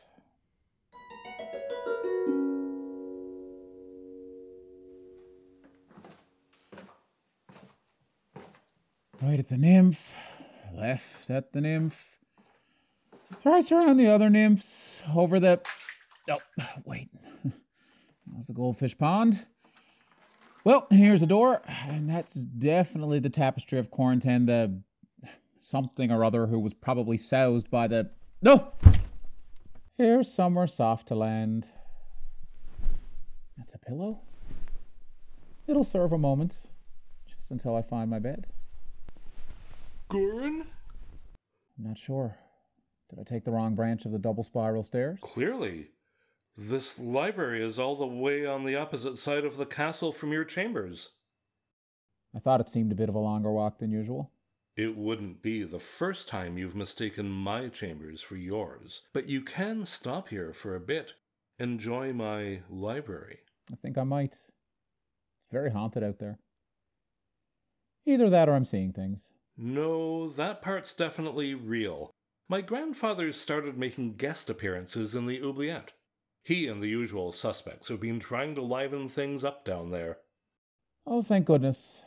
Right 9.23 9.39
at 9.39 9.51
the 9.51 9.59
nymph, 9.59 9.99
left 10.75 11.29
at 11.29 11.53
the 11.53 11.61
nymph, 11.61 11.95
thrice 13.43 13.71
around 13.71 13.99
the 13.99 14.07
other 14.07 14.31
nymphs, 14.31 14.95
over 15.15 15.39
the. 15.39 15.61
Oh, 16.31 16.39
wait. 16.87 17.11
That's 18.35 18.47
the 18.47 18.55
goldfish 18.55 18.97
pond. 18.97 19.45
Well, 20.65 20.87
here's 20.91 21.23
a 21.23 21.27
door, 21.27 21.61
and 21.67 22.09
that's 22.09 22.35
definitely 22.35 23.19
the 23.19 23.31
tapestry 23.31 23.79
of 23.79 23.91
Corentin, 23.91 24.47
the 24.47 24.81
something 25.59 26.11
or 26.11 26.23
other 26.25 26.47
who 26.47 26.59
was 26.59 26.75
probably 26.75 27.19
soused 27.19 27.71
by 27.71 27.89
the. 27.89 28.11
No! 28.43 28.73
Here's 29.99 30.33
somewhere 30.33 30.67
soft 30.67 31.09
to 31.09 31.15
land. 31.15 31.67
That's 33.59 33.75
a 33.75 33.79
pillow? 33.79 34.21
It'll 35.67 35.85
serve 35.85 36.13
a 36.13 36.19
moment, 36.19 36.57
just 37.27 37.51
until 37.51 37.77
I 37.77 37.83
find 37.83 38.11
my 38.11 38.19
bed. 38.19 38.47
Goran? 40.11 40.63
I'm 41.79 41.85
not 41.85 41.99
sure. 41.99 42.37
Did 43.09 43.21
I 43.21 43.23
take 43.23 43.45
the 43.45 43.53
wrong 43.53 43.77
branch 43.77 44.05
of 44.05 44.13
the 44.13 44.19
double 44.19 44.43
spiral 44.43 44.83
stairs? 44.83 45.19
Clearly. 45.23 45.91
This 46.57 46.99
library 46.99 47.65
is 47.65 47.79
all 47.79 47.95
the 47.95 48.07
way 48.07 48.45
on 48.45 48.65
the 48.65 48.75
opposite 48.75 49.19
side 49.19 49.45
of 49.45 49.57
the 49.57 49.67
castle 49.67 50.11
from 50.13 50.33
your 50.33 50.45
chambers. 50.45 51.11
I 52.35 52.41
thought 52.41 52.61
it 52.61 52.69
seemed 52.69 52.93
a 52.93 52.97
bit 52.97 53.09
of 53.09 53.15
a 53.15 53.21
longer 53.21 53.53
walk 53.53 53.79
than 53.79 53.91
usual. 53.91 54.33
It 54.77 54.97
wouldn't 54.97 55.43
be 55.43 55.63
the 55.63 55.79
first 55.79 56.29
time 56.29 56.59
you've 56.59 56.77
mistaken 56.77 57.31
my 57.31 57.69
chambers 57.69 58.21
for 58.21 58.37
yours, 58.37 59.03
but 59.13 59.29
you 59.29 59.43
can 59.43 59.85
stop 59.85 60.29
here 60.29 60.53
for 60.53 60.75
a 60.75 60.81
bit. 60.81 61.15
Enjoy 61.59 62.13
my 62.13 62.61
library. 62.69 63.41
I 63.73 63.77
think 63.77 63.97
I 63.97 64.05
might. 64.05 64.33
It's 64.33 65.53
very 65.53 65.71
haunted 65.71 66.03
out 66.03 66.19
there. 66.19 66.39
Either 68.07 68.29
that 68.31 68.49
or 68.49 68.55
I'm 68.55 68.65
seeing 68.65 68.93
things. 68.93 69.29
No, 69.63 70.27
that 70.31 70.63
part's 70.63 70.95
definitely 70.95 71.55
real. 71.55 72.11
My 72.49 72.63
grandfather 72.63 73.31
started 73.31 73.77
making 73.77 74.15
guest 74.15 74.49
appearances 74.49 75.15
in 75.15 75.27
the 75.27 75.43
oubliette. 75.43 75.93
He 76.43 76.67
and 76.67 76.83
the 76.83 76.89
usual 76.89 77.31
suspects 77.31 77.89
have 77.89 78.01
been 78.01 78.21
trying 78.21 78.55
to 78.55 78.63
liven 78.63 79.07
things 79.07 79.45
up 79.45 79.67
down 79.67 79.91
there. 79.91 80.17
Oh, 81.07 81.21
thank 81.21 81.45
goodness. 81.45 82.01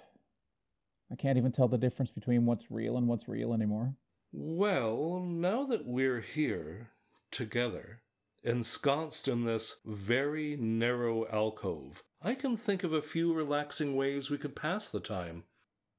I 1.12 1.15
can't 1.15 1.38
even 1.38 1.51
tell 1.51 1.67
the 1.67 1.77
difference 1.77 2.10
between 2.10 2.48
what's 2.48 2.72
real 2.72 2.98
and 2.98 3.07
what's 3.07 3.27
real 3.27 3.53
anymore. 3.53 3.93
Well, 4.31 5.19
now 5.24 5.63
that 5.65 5.86
we're 5.86 6.22
here, 6.22 6.89
together, 7.29 8.01
ensconced 8.43 9.27
in 9.27 9.45
this 9.45 9.75
very 9.86 10.57
narrow 10.57 11.27
alcove, 11.27 12.01
I 12.19 12.33
can 12.33 12.57
think 12.57 12.83
of 12.83 12.93
a 12.93 13.01
few 13.03 13.31
relaxing 13.31 13.95
ways 13.95 14.31
we 14.31 14.39
could 14.39 14.55
pass 14.55 14.89
the 14.89 15.00
time. 15.00 15.43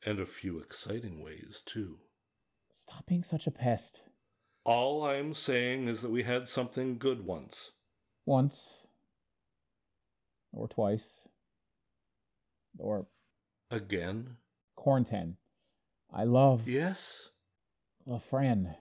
And 0.05 0.21
a 0.21 0.27
few 0.27 0.59
exciting 0.59 1.23
ways, 1.23 1.63
too. 1.65 1.99
Stop 2.73 3.07
being 3.07 3.23
such 3.25 3.47
a 3.47 3.51
pest. 3.51 4.03
All 4.65 5.05
I'm 5.07 5.33
saying 5.35 5.89
is 5.89 6.03
that 6.03 6.11
we 6.11 6.23
had 6.23 6.49
something 6.49 6.99
good 6.99 7.27
once. 7.27 7.73
Once. 8.27 8.87
Or 10.53 10.69
twice. 10.69 11.27
Or 12.79 13.07
Again? 13.71 14.37
Corentin. 14.77 15.37
I 16.13 16.25
love 16.25 16.69
Yes? 16.69 17.31
Lefren. 18.07 18.77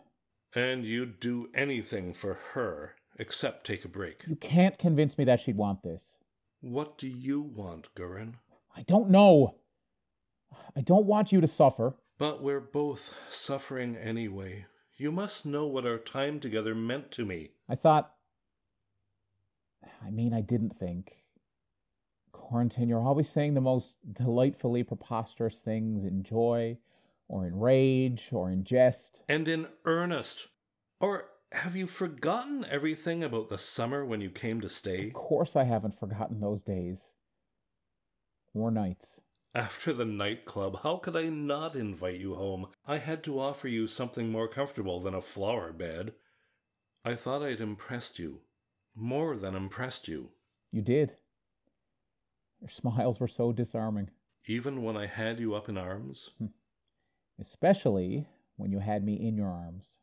And 0.56 0.86
you'd 0.86 1.20
do 1.20 1.50
anything 1.56 2.14
for 2.14 2.38
her 2.54 2.96
except 3.18 3.66
take 3.66 3.86
a 3.86 3.88
break. 3.88 4.24
You 4.28 4.36
can't 4.36 4.78
convince 4.78 5.18
me 5.18 5.24
that 5.26 5.42
she'd 5.42 5.58
want 5.58 5.84
this. 5.84 6.18
What 6.62 6.98
do 6.98 7.08
you 7.08 7.42
want, 7.42 7.94
Gurren? 7.96 8.36
I 8.76 8.84
don't 8.84 9.10
know. 9.10 9.56
I 10.76 10.82
don't 10.82 11.06
want 11.06 11.32
you 11.32 11.42
to 11.42 11.48
suffer. 11.48 11.96
But 12.18 12.42
we're 12.42 12.60
both 12.60 13.20
suffering 13.30 13.96
anyway. 13.96 14.66
You 14.98 15.12
must 15.12 15.46
know 15.46 15.66
what 15.66 15.86
our 15.86 15.98
time 15.98 16.40
together 16.40 16.76
meant 16.76 17.12
to 17.12 17.26
me. 17.26 17.52
I 17.68 17.76
thought. 17.76 18.14
I 20.06 20.10
mean, 20.10 20.34
I 20.34 20.42
didn't 20.42 20.78
think. 20.78 21.14
Corentin, 22.32 22.88
you're 22.90 23.02
always 23.02 23.30
saying 23.30 23.54
the 23.54 23.62
most 23.62 23.96
delightfully 24.12 24.84
preposterous 24.84 25.58
things 25.58 26.04
in 26.04 26.24
joy, 26.24 26.78
or 27.28 27.48
in 27.48 27.58
rage, 27.60 28.30
or 28.32 28.52
in 28.52 28.64
jest. 28.64 29.22
And 29.28 29.48
in 29.48 29.68
earnest. 29.86 30.48
Or 31.00 31.30
have 31.52 31.76
you 31.76 31.88
forgotten 31.88 32.66
everything 32.70 33.24
about 33.24 33.50
the 33.50 33.58
summer 33.58 34.06
when 34.06 34.22
you 34.22 34.30
came 34.30 34.62
to 34.62 34.70
stay? 34.70 35.08
Of 35.08 35.14
course, 35.14 35.56
I 35.56 35.64
haven't 35.64 36.00
forgotten 36.00 36.40
those 36.40 36.64
days. 36.64 36.98
Or 38.54 38.72
nights. 38.72 39.08
After 39.56 39.94
the 39.94 40.06
nightclub, 40.06 40.82
how 40.82 40.98
could 40.98 41.16
I 41.16 41.30
not 41.30 41.76
invite 41.76 42.20
you 42.20 42.34
home? 42.36 42.68
I 42.88 42.98
had 42.98 43.24
to 43.26 43.40
offer 43.40 43.68
you 43.68 43.86
something 43.88 44.32
more 44.32 44.48
comfortable 44.48 45.00
than 45.00 45.14
a 45.14 45.22
flower 45.22 45.72
bed. 45.72 46.14
I 47.06 47.14
thought 47.16 47.44
I'd 47.44 47.62
impressed 47.62 48.18
you. 48.18 48.42
More 48.96 49.36
than 49.38 49.56
impressed 49.56 50.08
you. 50.08 50.30
You 50.72 50.82
did. 50.82 51.14
Your 52.62 52.70
smiles 52.70 53.20
were 53.20 53.28
so 53.28 53.52
disarming, 53.52 54.10
Even 54.48 54.82
when 54.84 54.98
I 54.98 55.06
had 55.06 55.40
you 55.40 55.54
up 55.54 55.70
in 55.70 55.78
arms? 55.78 56.32
Hmm. 56.40 56.48
especially 57.40 58.28
when 58.56 58.72
you 58.72 58.80
had 58.80 59.04
me 59.04 59.16
in 59.28 59.36
your 59.36 59.50
arms 59.50 59.98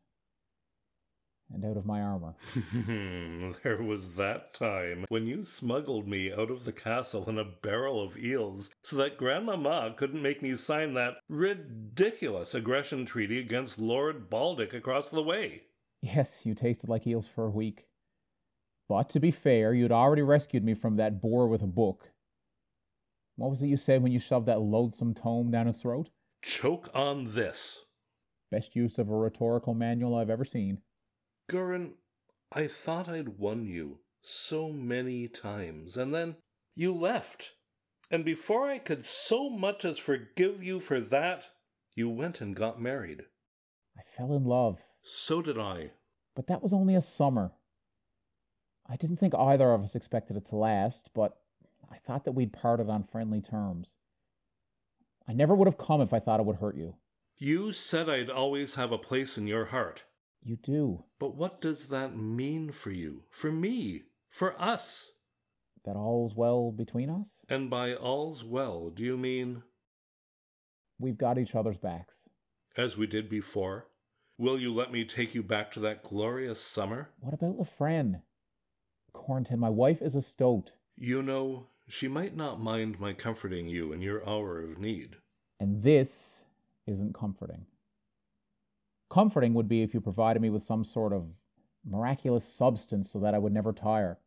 and 1.53 1.65
out 1.65 1.77
of 1.77 1.85
my 1.85 2.01
armor. 2.01 2.35
there 3.63 3.81
was 3.81 4.15
that 4.15 4.53
time 4.53 5.05
when 5.09 5.27
you 5.27 5.43
smuggled 5.43 6.07
me 6.07 6.31
out 6.31 6.51
of 6.51 6.65
the 6.65 6.71
castle 6.71 7.29
in 7.29 7.37
a 7.37 7.43
barrel 7.43 8.01
of 8.01 8.17
eels 8.17 8.73
so 8.83 8.97
that 8.97 9.17
Grandmama 9.17 9.93
couldn't 9.97 10.21
make 10.21 10.41
me 10.41 10.55
sign 10.55 10.93
that 10.93 11.15
ridiculous 11.29 12.53
aggression 12.55 13.05
treaty 13.05 13.39
against 13.39 13.79
Lord 13.79 14.29
Baldic 14.29 14.73
across 14.73 15.09
the 15.09 15.23
way. 15.23 15.63
Yes, 16.01 16.41
you 16.43 16.55
tasted 16.55 16.89
like 16.89 17.05
eels 17.05 17.27
for 17.27 17.45
a 17.45 17.51
week. 17.51 17.85
But 18.89 19.09
to 19.11 19.19
be 19.19 19.31
fair, 19.31 19.73
you'd 19.73 19.91
already 19.91 20.21
rescued 20.21 20.63
me 20.63 20.73
from 20.73 20.97
that 20.97 21.21
boar 21.21 21.47
with 21.47 21.61
a 21.61 21.67
book. 21.67 22.11
What 23.37 23.51
was 23.51 23.61
it 23.61 23.67
you 23.67 23.77
said 23.77 24.03
when 24.03 24.11
you 24.11 24.19
shoved 24.19 24.47
that 24.47 24.61
loathsome 24.61 25.13
tome 25.13 25.51
down 25.51 25.67
his 25.67 25.81
throat? 25.81 26.09
Choke 26.41 26.89
on 26.93 27.25
this. 27.25 27.85
Best 28.51 28.75
use 28.75 28.97
of 28.97 29.09
a 29.09 29.15
rhetorical 29.15 29.73
manual 29.73 30.15
I've 30.15 30.29
ever 30.29 30.43
seen. 30.43 30.79
Gurren, 31.51 31.95
I 32.53 32.67
thought 32.67 33.09
I'd 33.09 33.37
won 33.37 33.65
you 33.65 33.99
so 34.21 34.69
many 34.71 35.27
times, 35.27 35.97
and 35.97 36.13
then 36.13 36.37
you 36.75 36.93
left. 36.93 37.51
And 38.09 38.23
before 38.23 38.69
I 38.69 38.77
could 38.77 39.05
so 39.05 39.49
much 39.49 39.83
as 39.83 39.97
forgive 39.97 40.63
you 40.63 40.79
for 40.79 41.01
that, 41.01 41.49
you 41.93 42.09
went 42.09 42.39
and 42.39 42.55
got 42.55 42.81
married. 42.81 43.23
I 43.97 44.01
fell 44.15 44.33
in 44.33 44.45
love, 44.45 44.79
So 45.03 45.41
did 45.41 45.57
I. 45.59 45.91
but 46.35 46.47
that 46.47 46.63
was 46.63 46.71
only 46.71 46.95
a 46.95 47.01
summer. 47.01 47.51
I 48.87 48.95
didn't 48.95 49.17
think 49.17 49.35
either 49.35 49.73
of 49.73 49.83
us 49.83 49.95
expected 49.95 50.37
it 50.37 50.47
to 50.49 50.55
last, 50.55 51.09
but 51.13 51.37
I 51.91 51.97
thought 51.97 52.23
that 52.23 52.31
we'd 52.31 52.53
parted 52.53 52.89
on 52.89 53.03
friendly 53.03 53.41
terms. 53.41 53.89
I 55.27 55.33
never 55.33 55.53
would 55.53 55.67
have 55.67 55.77
come 55.77 55.99
if 55.99 56.13
I 56.13 56.19
thought 56.19 56.39
it 56.39 56.45
would 56.45 56.57
hurt 56.57 56.75
you. 56.77 56.95
You 57.37 57.73
said 57.73 58.09
I'd 58.09 58.29
always 58.29 58.75
have 58.75 58.91
a 58.93 58.97
place 58.97 59.37
in 59.37 59.47
your 59.47 59.65
heart. 59.65 60.03
You 60.43 60.55
do. 60.57 61.03
But 61.19 61.35
what 61.35 61.61
does 61.61 61.87
that 61.87 62.15
mean 62.17 62.71
for 62.71 62.91
you? 62.91 63.23
For 63.29 63.51
me? 63.51 64.03
For 64.29 64.59
us? 64.61 65.11
That 65.85 65.95
all's 65.95 66.35
well 66.35 66.71
between 66.71 67.09
us? 67.09 67.27
And 67.49 67.69
by 67.69 67.93
all's 67.93 68.43
well, 68.43 68.89
do 68.89 69.03
you 69.03 69.17
mean 69.17 69.63
We've 70.99 71.17
got 71.17 71.37
each 71.39 71.55
other's 71.55 71.77
backs. 71.77 72.13
as 72.77 72.95
we 72.97 73.07
did 73.07 73.27
before? 73.29 73.87
Will 74.37 74.59
you 74.59 74.73
let 74.73 74.91
me 74.91 75.03
take 75.05 75.33
you 75.35 75.41
back 75.43 75.71
to 75.71 75.79
that 75.81 76.03
glorious 76.03 76.61
summer? 76.61 77.09
What 77.19 77.33
about 77.33 77.57
Lefren? 77.57 78.21
Corentin, 79.13 79.59
my 79.59 79.69
wife 79.69 80.01
is 80.01 80.15
a 80.15 80.21
stoat, 80.21 80.71
You 80.95 81.21
know, 81.21 81.67
she 81.87 82.07
might 82.07 82.35
not 82.35 82.61
mind 82.61 82.99
my 82.99 83.13
comforting 83.13 83.67
you 83.67 83.91
in 83.91 84.01
your 84.01 84.27
hour 84.27 84.61
of 84.61 84.77
need. 84.77 85.17
and 85.59 85.83
this 85.83 86.09
isn't 86.87 87.13
comforting. 87.13 87.65
Comforting 89.11 89.53
would 89.55 89.67
be 89.67 89.83
if 89.83 89.93
you 89.93 89.99
provided 89.99 90.41
me 90.41 90.49
with 90.49 90.63
some 90.63 90.85
sort 90.85 91.11
of 91.11 91.25
miraculous 91.85 92.45
substance 92.45 93.11
so 93.11 93.19
that 93.19 93.35
I 93.35 93.39
would 93.39 93.51
never 93.51 93.73
tire, 93.73 94.17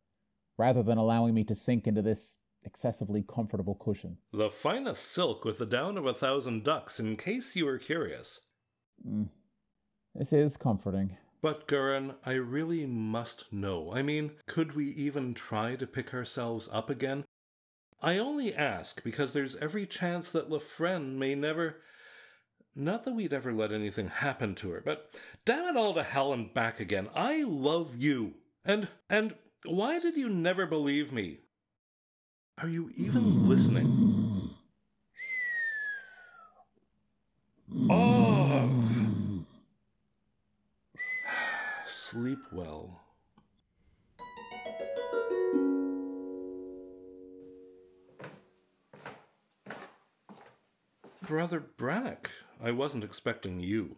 rather 0.59 0.83
than 0.83 0.99
allowing 0.99 1.33
me 1.33 1.43
to 1.45 1.55
sink 1.55 1.87
into 1.87 2.03
this 2.03 2.37
excessively 2.65 3.25
comfortable 3.27 3.77
cushion. 3.77 4.19
The 4.35 4.51
finest 4.51 5.11
silk 5.11 5.43
with 5.43 5.57
the 5.57 5.65
down 5.65 5.97
of 5.97 6.05
a 6.05 6.13
thousand 6.13 6.65
ducks, 6.65 7.01
in 7.01 7.17
case 7.17 7.57
you 7.57 7.65
were 7.65 7.79
curious. 7.79 8.43
Mm. 9.09 9.31
This 10.15 10.35
is 10.35 10.59
comforting. 10.59 11.17
But, 11.41 11.67
Gurren, 11.67 12.17
I 12.27 12.33
really 12.35 12.85
must 12.85 13.51
know. 13.51 13.91
I 13.91 14.03
mean, 14.03 14.33
could 14.47 14.75
we 14.75 14.87
even 14.89 15.33
try 15.33 15.77
to 15.77 15.87
pick 15.87 16.13
ourselves 16.13 16.69
up 16.71 16.91
again? 16.91 17.25
I 18.03 18.19
only 18.19 18.55
ask 18.55 19.03
because 19.03 19.33
there's 19.33 19.57
every 19.57 19.87
chance 19.87 20.31
that 20.33 20.51
Lefren 20.51 21.17
may 21.17 21.35
never. 21.35 21.81
Not 22.77 23.05
that 23.05 23.15
we'd 23.15 23.33
ever 23.33 23.53
let 23.53 23.71
anything 23.71 24.09
happen 24.09 24.57
to 24.57 24.71
her, 24.73 24.83
but 24.85 25.21
damn 25.45 25.67
it 25.67 25.77
all 25.77 25.95
to 25.95 26.03
hell 26.03 26.33
and 26.33 26.53
back 26.53 26.81
again. 26.81 27.09
I 27.15 27.45
love 27.45 27.97
you. 27.97 28.35
And, 28.65 28.89
and 29.09 29.35
why 29.65 30.01
did 30.01 30.17
you 30.17 30.29
never 30.29 30.67
believe 30.67 31.13
me? 31.13 31.39
Are 32.59 32.69
you 32.69 32.91
even 32.97 33.49
listening? 33.49 34.51
Oh! 37.89 38.71
Sleep 41.87 42.39
well. 42.53 43.01
Brother 51.27 51.65
Brannock, 51.79 52.27
I 52.63 52.71
wasn't 52.71 53.05
expecting 53.05 53.61
you. 53.61 53.97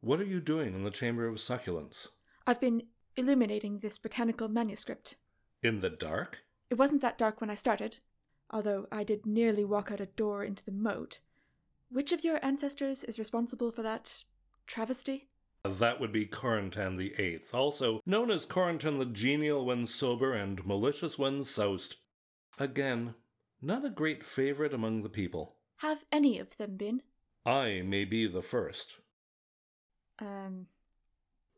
What 0.00 0.20
are 0.20 0.24
you 0.24 0.40
doing 0.40 0.74
in 0.74 0.84
the 0.84 0.90
Chamber 0.90 1.26
of 1.26 1.36
Succulents? 1.36 2.08
I've 2.46 2.60
been 2.60 2.84
illuminating 3.16 3.78
this 3.78 3.98
botanical 3.98 4.48
manuscript. 4.48 5.16
In 5.62 5.80
the 5.80 5.90
dark? 5.90 6.40
It 6.70 6.78
wasn't 6.78 7.00
that 7.02 7.18
dark 7.18 7.40
when 7.40 7.50
I 7.50 7.54
started, 7.54 7.98
although 8.50 8.86
I 8.92 9.04
did 9.04 9.26
nearly 9.26 9.64
walk 9.64 9.90
out 9.90 10.00
a 10.00 10.06
door 10.06 10.44
into 10.44 10.64
the 10.64 10.72
moat. 10.72 11.20
Which 11.90 12.12
of 12.12 12.24
your 12.24 12.38
ancestors 12.44 13.04
is 13.04 13.18
responsible 13.18 13.72
for 13.72 13.82
that 13.82 14.24
travesty? 14.66 15.28
Uh, 15.64 15.70
that 15.70 16.00
would 16.00 16.12
be 16.12 16.26
Corentin 16.26 16.96
the 16.96 17.14
Eighth, 17.18 17.54
also 17.54 18.00
known 18.06 18.30
as 18.30 18.44
Corentin 18.44 18.98
the 18.98 19.06
Genial 19.06 19.64
when 19.64 19.86
sober 19.86 20.32
and 20.32 20.64
malicious 20.66 21.18
when 21.18 21.44
soused. 21.44 21.96
Again, 22.58 23.14
not 23.62 23.84
a 23.84 23.90
great 23.90 24.24
favorite 24.24 24.74
among 24.74 25.02
the 25.02 25.08
people. 25.08 25.56
Have 25.78 26.04
any 26.12 26.38
of 26.38 26.56
them 26.56 26.76
been? 26.76 27.02
I 27.46 27.82
may 27.84 28.04
be 28.04 28.26
the 28.26 28.42
first. 28.42 28.96
Um, 30.18 30.66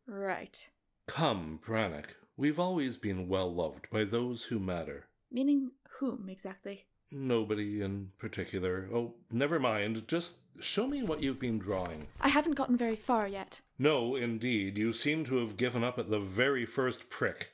right. 0.06 0.68
Come, 1.06 1.60
Brannock, 1.66 2.10
we've 2.36 2.60
always 2.60 2.98
been 2.98 3.26
well 3.26 3.52
loved 3.52 3.88
by 3.90 4.04
those 4.04 4.44
who 4.44 4.58
matter. 4.58 5.06
Meaning 5.32 5.70
whom 5.98 6.28
exactly? 6.28 6.84
Nobody 7.10 7.80
in 7.80 8.10
particular. 8.18 8.90
Oh, 8.92 9.14
never 9.30 9.58
mind. 9.58 10.06
Just 10.06 10.34
show 10.60 10.86
me 10.86 11.02
what 11.02 11.22
you've 11.22 11.40
been 11.40 11.58
drawing. 11.58 12.08
I 12.20 12.28
haven't 12.28 12.54
gotten 12.54 12.76
very 12.76 12.96
far 12.96 13.26
yet. 13.26 13.62
No, 13.78 14.14
indeed, 14.14 14.76
you 14.76 14.92
seem 14.92 15.24
to 15.24 15.36
have 15.38 15.56
given 15.56 15.82
up 15.82 15.98
at 15.98 16.10
the 16.10 16.20
very 16.20 16.66
first 16.66 17.08
prick 17.08 17.52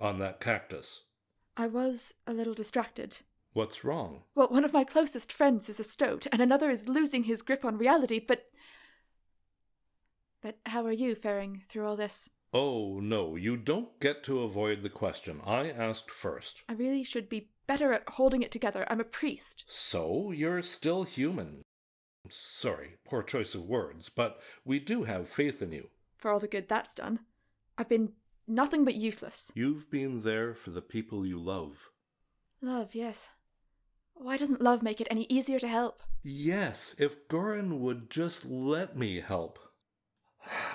on 0.00 0.18
that 0.18 0.40
cactus. 0.40 1.02
I 1.56 1.68
was 1.68 2.14
a 2.26 2.32
little 2.32 2.54
distracted. 2.54 3.20
What's 3.52 3.84
wrong? 3.84 4.22
Well, 4.34 4.48
one 4.48 4.64
of 4.64 4.72
my 4.72 4.84
closest 4.84 5.32
friends 5.32 5.68
is 5.68 5.78
a 5.78 5.84
stoat, 5.84 6.26
and 6.32 6.40
another 6.40 6.70
is 6.70 6.88
losing 6.88 7.24
his 7.24 7.42
grip 7.42 7.64
on 7.64 7.76
reality, 7.76 8.18
but. 8.18 8.46
But 10.40 10.58
how 10.66 10.84
are 10.86 10.92
you 10.92 11.14
faring 11.14 11.62
through 11.68 11.86
all 11.86 11.96
this? 11.96 12.30
Oh, 12.54 12.98
no, 13.00 13.36
you 13.36 13.56
don't 13.56 13.98
get 14.00 14.22
to 14.24 14.42
avoid 14.42 14.82
the 14.82 14.90
question. 14.90 15.40
I 15.44 15.70
asked 15.70 16.10
first. 16.10 16.62
I 16.68 16.72
really 16.72 17.04
should 17.04 17.28
be 17.28 17.50
better 17.66 17.92
at 17.92 18.08
holding 18.08 18.42
it 18.42 18.50
together. 18.50 18.86
I'm 18.90 19.00
a 19.00 19.04
priest. 19.04 19.64
So, 19.66 20.32
you're 20.32 20.62
still 20.62 21.04
human. 21.04 21.62
Sorry, 22.28 22.96
poor 23.04 23.22
choice 23.22 23.54
of 23.54 23.64
words, 23.64 24.08
but 24.08 24.40
we 24.64 24.78
do 24.78 25.04
have 25.04 25.28
faith 25.28 25.62
in 25.62 25.72
you. 25.72 25.88
For 26.16 26.30
all 26.30 26.40
the 26.40 26.48
good 26.48 26.68
that's 26.68 26.94
done. 26.94 27.20
I've 27.78 27.88
been 27.88 28.12
nothing 28.46 28.84
but 28.84 28.94
useless. 28.94 29.52
You've 29.54 29.90
been 29.90 30.22
there 30.22 30.54
for 30.54 30.70
the 30.70 30.82
people 30.82 31.26
you 31.26 31.38
love. 31.38 31.90
Love, 32.60 32.94
yes. 32.94 33.28
Why 34.22 34.36
doesn't 34.36 34.62
love 34.62 34.84
make 34.84 35.00
it 35.00 35.08
any 35.10 35.26
easier 35.28 35.58
to 35.58 35.66
help? 35.66 36.00
Yes, 36.22 36.94
if 36.96 37.26
Goran 37.26 37.80
would 37.80 38.08
just 38.08 38.44
let 38.44 38.96
me 38.96 39.20
help. 39.20 39.58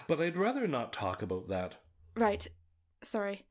But 0.05 0.19
I'd 0.19 0.35
rather 0.35 0.67
not 0.67 0.91
talk 0.91 1.21
about 1.21 1.47
that. 1.47 1.77
Right. 2.13 2.45
Sorry. 3.01 3.45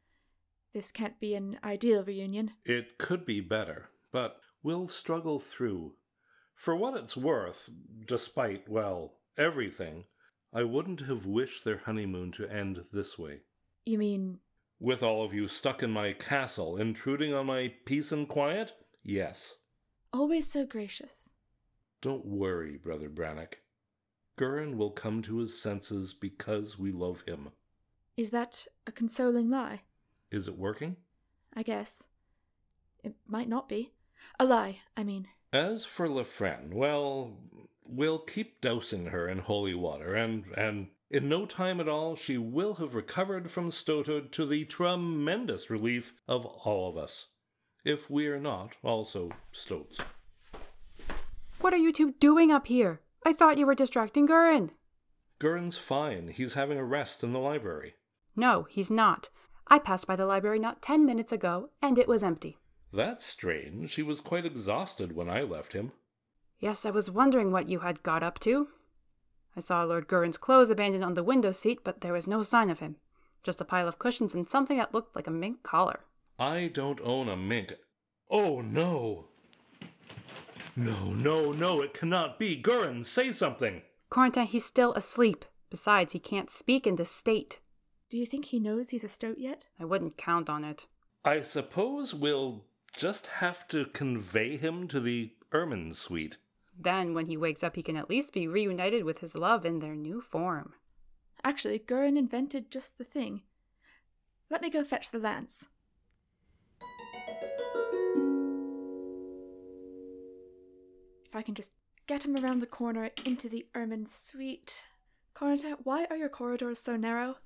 This 0.75 0.93
can't 0.93 1.19
be 1.19 1.35
an 1.35 1.59
ideal 1.65 2.05
reunion. 2.05 2.51
It 2.67 2.99
could 2.99 3.25
be 3.25 3.41
better, 3.41 3.89
but 4.13 4.37
we'll 4.63 4.87
struggle 4.87 5.39
through. 5.39 5.95
For 6.55 6.77
what 6.77 6.95
it's 6.99 7.17
worth, 7.17 7.71
despite, 8.07 8.69
well, 8.69 9.15
everything, 9.39 10.05
I 10.53 10.65
wouldn't 10.65 11.01
have 11.01 11.25
wished 11.25 11.65
their 11.65 11.79
honeymoon 11.79 12.33
to 12.33 12.51
end 12.51 12.81
this 12.93 13.19
way. 13.19 13.41
You 13.87 13.97
mean 13.97 14.41
With 14.79 15.03
all 15.03 15.25
of 15.25 15.33
you 15.33 15.49
stuck 15.49 15.83
in 15.83 15.91
my 15.91 16.13
castle, 16.13 16.77
intruding 16.77 17.33
on 17.33 17.47
my 17.47 17.73
peace 17.87 18.13
and 18.13 18.29
quiet? 18.29 18.75
Yes. 19.03 19.57
Always 20.17 20.51
so 20.51 20.65
gracious? 20.65 21.33
Don't 22.01 22.25
worry, 22.25 22.77
Brother 22.77 23.09
Brannock. 23.09 23.55
Gurren 24.39 24.77
will 24.77 24.91
come 24.91 25.23
to 25.23 25.39
his 25.39 25.61
senses 25.61 26.15
because 26.15 26.79
we 26.79 26.93
love 26.93 27.23
him. 27.27 27.53
Is 28.17 28.31
that 28.31 28.67
a 28.87 28.93
consoling 28.93 29.51
lie? 29.51 29.83
Is 30.31 30.49
it 30.49 30.59
working? 30.59 30.97
I 31.55 31.63
guess. 31.63 32.09
It 33.03 33.15
might 33.27 33.49
not 33.49 33.69
be. 33.69 33.93
A 34.39 34.45
lie, 34.45 34.81
I 34.97 35.05
mean. 35.05 35.29
As 35.53 35.85
for 35.85 36.09
Lefren, 36.09 36.75
well, 36.75 37.39
we'll 37.85 38.19
keep 38.19 38.61
dousing 38.61 39.07
her 39.07 39.29
in 39.29 39.39
holy 39.39 39.75
water, 39.75 40.15
and 40.15 40.45
and 40.57 40.89
in 41.11 41.29
no 41.29 41.47
time 41.47 41.81
at 41.81 41.89
all 41.89 42.17
she 42.17 42.37
will 42.37 42.75
have 42.75 42.95
recovered 42.95 43.51
from 43.51 43.71
stoathood 43.71 44.33
to 44.33 44.45
the 44.45 44.65
tremendous 44.65 45.71
relief 45.71 46.15
of 46.27 46.45
all 46.45 46.89
of 46.89 46.97
us, 46.97 47.29
if 47.87 48.11
we 48.11 48.27
are 48.27 48.41
not 48.41 48.77
also 48.83 49.31
stoats. 49.53 50.01
What 51.61 51.73
are 51.73 51.79
you 51.79 51.93
two 51.93 52.15
doing 52.19 52.51
up 52.51 52.67
here? 52.67 53.01
I 53.25 53.33
thought 53.33 53.59
you 53.59 53.67
were 53.67 53.77
distracting 53.77 54.27
Gurren. 54.27 54.71
Gurren's 55.39 55.79
fine. 55.79 56.29
He's 56.29 56.55
having 56.55 56.79
a 56.79 56.85
rest 56.85 57.23
in 57.23 57.33
the 57.33 57.39
library. 57.39 57.95
No, 58.35 58.67
he's 58.69 58.91
not. 58.91 59.31
I 59.69 59.79
passed 59.79 60.07
by 60.07 60.17
the 60.17 60.27
library 60.27 60.59
not 60.59 60.83
ten 60.83 61.07
minutes 61.07 61.33
ago, 61.33 61.71
and 61.81 61.97
it 61.97 62.09
was 62.09 62.25
empty. 62.25 62.59
That's 62.93 63.25
strange. 63.25 63.95
He 63.95 64.03
was 64.03 64.21
quite 64.21 64.45
exhausted 64.45 65.15
when 65.15 65.31
I 65.31 65.43
left 65.43 65.73
him. 65.73 65.93
Yes, 66.59 66.85
I 66.85 66.91
was 66.91 67.11
wondering 67.11 67.53
what 67.53 67.69
you 67.69 67.81
had 67.81 68.03
got 68.03 68.23
up 68.23 68.41
to. 68.41 68.69
I 69.57 69.61
saw 69.61 69.85
Lord 69.85 70.09
Gurren's 70.09 70.39
clothes 70.39 70.71
abandoned 70.71 71.05
on 71.05 71.15
the 71.15 71.23
window 71.23 71.53
seat, 71.53 71.81
but 71.85 72.01
there 72.01 72.13
was 72.13 72.27
no 72.27 72.43
sign 72.43 72.69
of 72.69 72.81
him. 72.81 72.97
Just 73.45 73.61
a 73.61 73.65
pile 73.65 73.87
of 73.87 73.99
cushions 73.99 74.35
and 74.35 74.51
something 74.51 74.77
that 74.79 74.93
looked 74.93 75.15
like 75.15 75.27
a 75.27 75.31
mink 75.31 75.63
collar. 75.63 76.01
I 76.39 76.71
don't 76.73 77.01
own 77.03 77.29
a 77.29 77.37
mink. 77.37 77.75
Oh 78.31 78.61
no! 78.61 79.27
No, 80.77 81.15
no, 81.15 81.53
no, 81.53 81.81
it 81.81 81.95
cannot 81.95 82.39
be. 82.39 82.61
Gurren, 82.61 83.05
say 83.05 83.33
something! 83.33 83.83
Corentin, 84.11 84.47
he's 84.47 84.65
still 84.65 84.93
asleep. 84.93 85.47
Besides, 85.71 86.13
he 86.13 86.19
can't 86.19 86.51
speak 86.51 86.87
in 86.87 86.97
this 86.97 87.11
state. 87.11 87.61
Do 88.11 88.19
you 88.19 88.27
think 88.27 88.47
he 88.47 88.61
knows 88.61 88.91
he's 88.91 89.05
a 89.05 89.09
stoat 89.09 89.39
yet? 89.39 89.67
I 89.81 89.85
wouldn't 89.85 90.19
count 90.19 90.51
on 90.51 90.65
it. 90.65 90.87
I 91.25 91.41
suppose 91.41 92.15
we'll 92.15 92.65
just 92.95 93.27
have 93.27 93.67
to 93.69 93.87
convey 93.87 94.57
him 94.57 94.87
to 94.89 95.01
the 95.01 95.33
Ermine 95.53 95.93
suite. 95.93 96.37
Then, 96.79 97.15
when 97.15 97.27
he 97.27 97.37
wakes 97.37 97.65
up, 97.65 97.77
he 97.77 97.83
can 97.83 97.97
at 97.97 98.11
least 98.11 98.33
be 98.35 98.47
reunited 98.47 99.05
with 99.05 99.19
his 99.19 99.35
love 99.35 99.65
in 99.65 99.79
their 99.79 99.97
new 99.97 100.21
form. 100.21 100.75
Actually, 101.43 101.79
Gurren 101.79 102.19
invented 102.19 102.71
just 102.71 102.99
the 102.99 103.05
thing. 103.05 103.43
Let 104.51 104.61
me 104.61 104.71
go 104.71 104.85
fetch 104.85 105.11
the 105.11 105.19
lance. 105.19 105.69
I 111.37 111.43
can 111.43 111.55
just 111.55 111.73
get 112.07 112.25
him 112.25 112.37
around 112.37 112.61
the 112.61 112.67
corner 112.67 113.11
into 113.25 113.49
the 113.49 113.67
Ermine 113.75 114.07
suite. 114.07 114.85
Corentin, 115.35 115.77
why 115.85 116.07
are 116.09 116.17
your 116.17 116.29
corridors 116.31 116.79
so 116.79 116.97
narrow? 116.97 117.37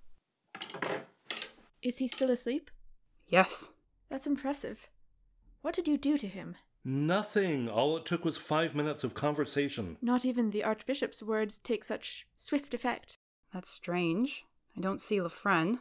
Is 1.82 1.98
he 1.98 2.06
still 2.06 2.30
asleep? 2.30 2.70
Yes. 3.26 3.70
That's 4.08 4.26
impressive. 4.26 4.88
What 5.62 5.74
did 5.74 5.88
you 5.88 5.98
do 5.98 6.16
to 6.18 6.26
him? 6.28 6.56
Nothing. 6.84 7.68
All 7.68 7.96
it 7.96 8.06
took 8.06 8.24
was 8.24 8.36
five 8.36 8.74
minutes 8.74 9.02
of 9.04 9.14
conversation. 9.14 9.96
Not 10.00 10.24
even 10.24 10.50
the 10.50 10.64
Archbishop's 10.64 11.22
words 11.22 11.58
take 11.58 11.84
such 11.84 12.26
swift 12.36 12.72
effect. 12.72 13.16
That's 13.52 13.68
strange. 13.68 14.44
I 14.76 14.80
don't 14.80 15.00
see 15.00 15.18
Lefren. 15.18 15.80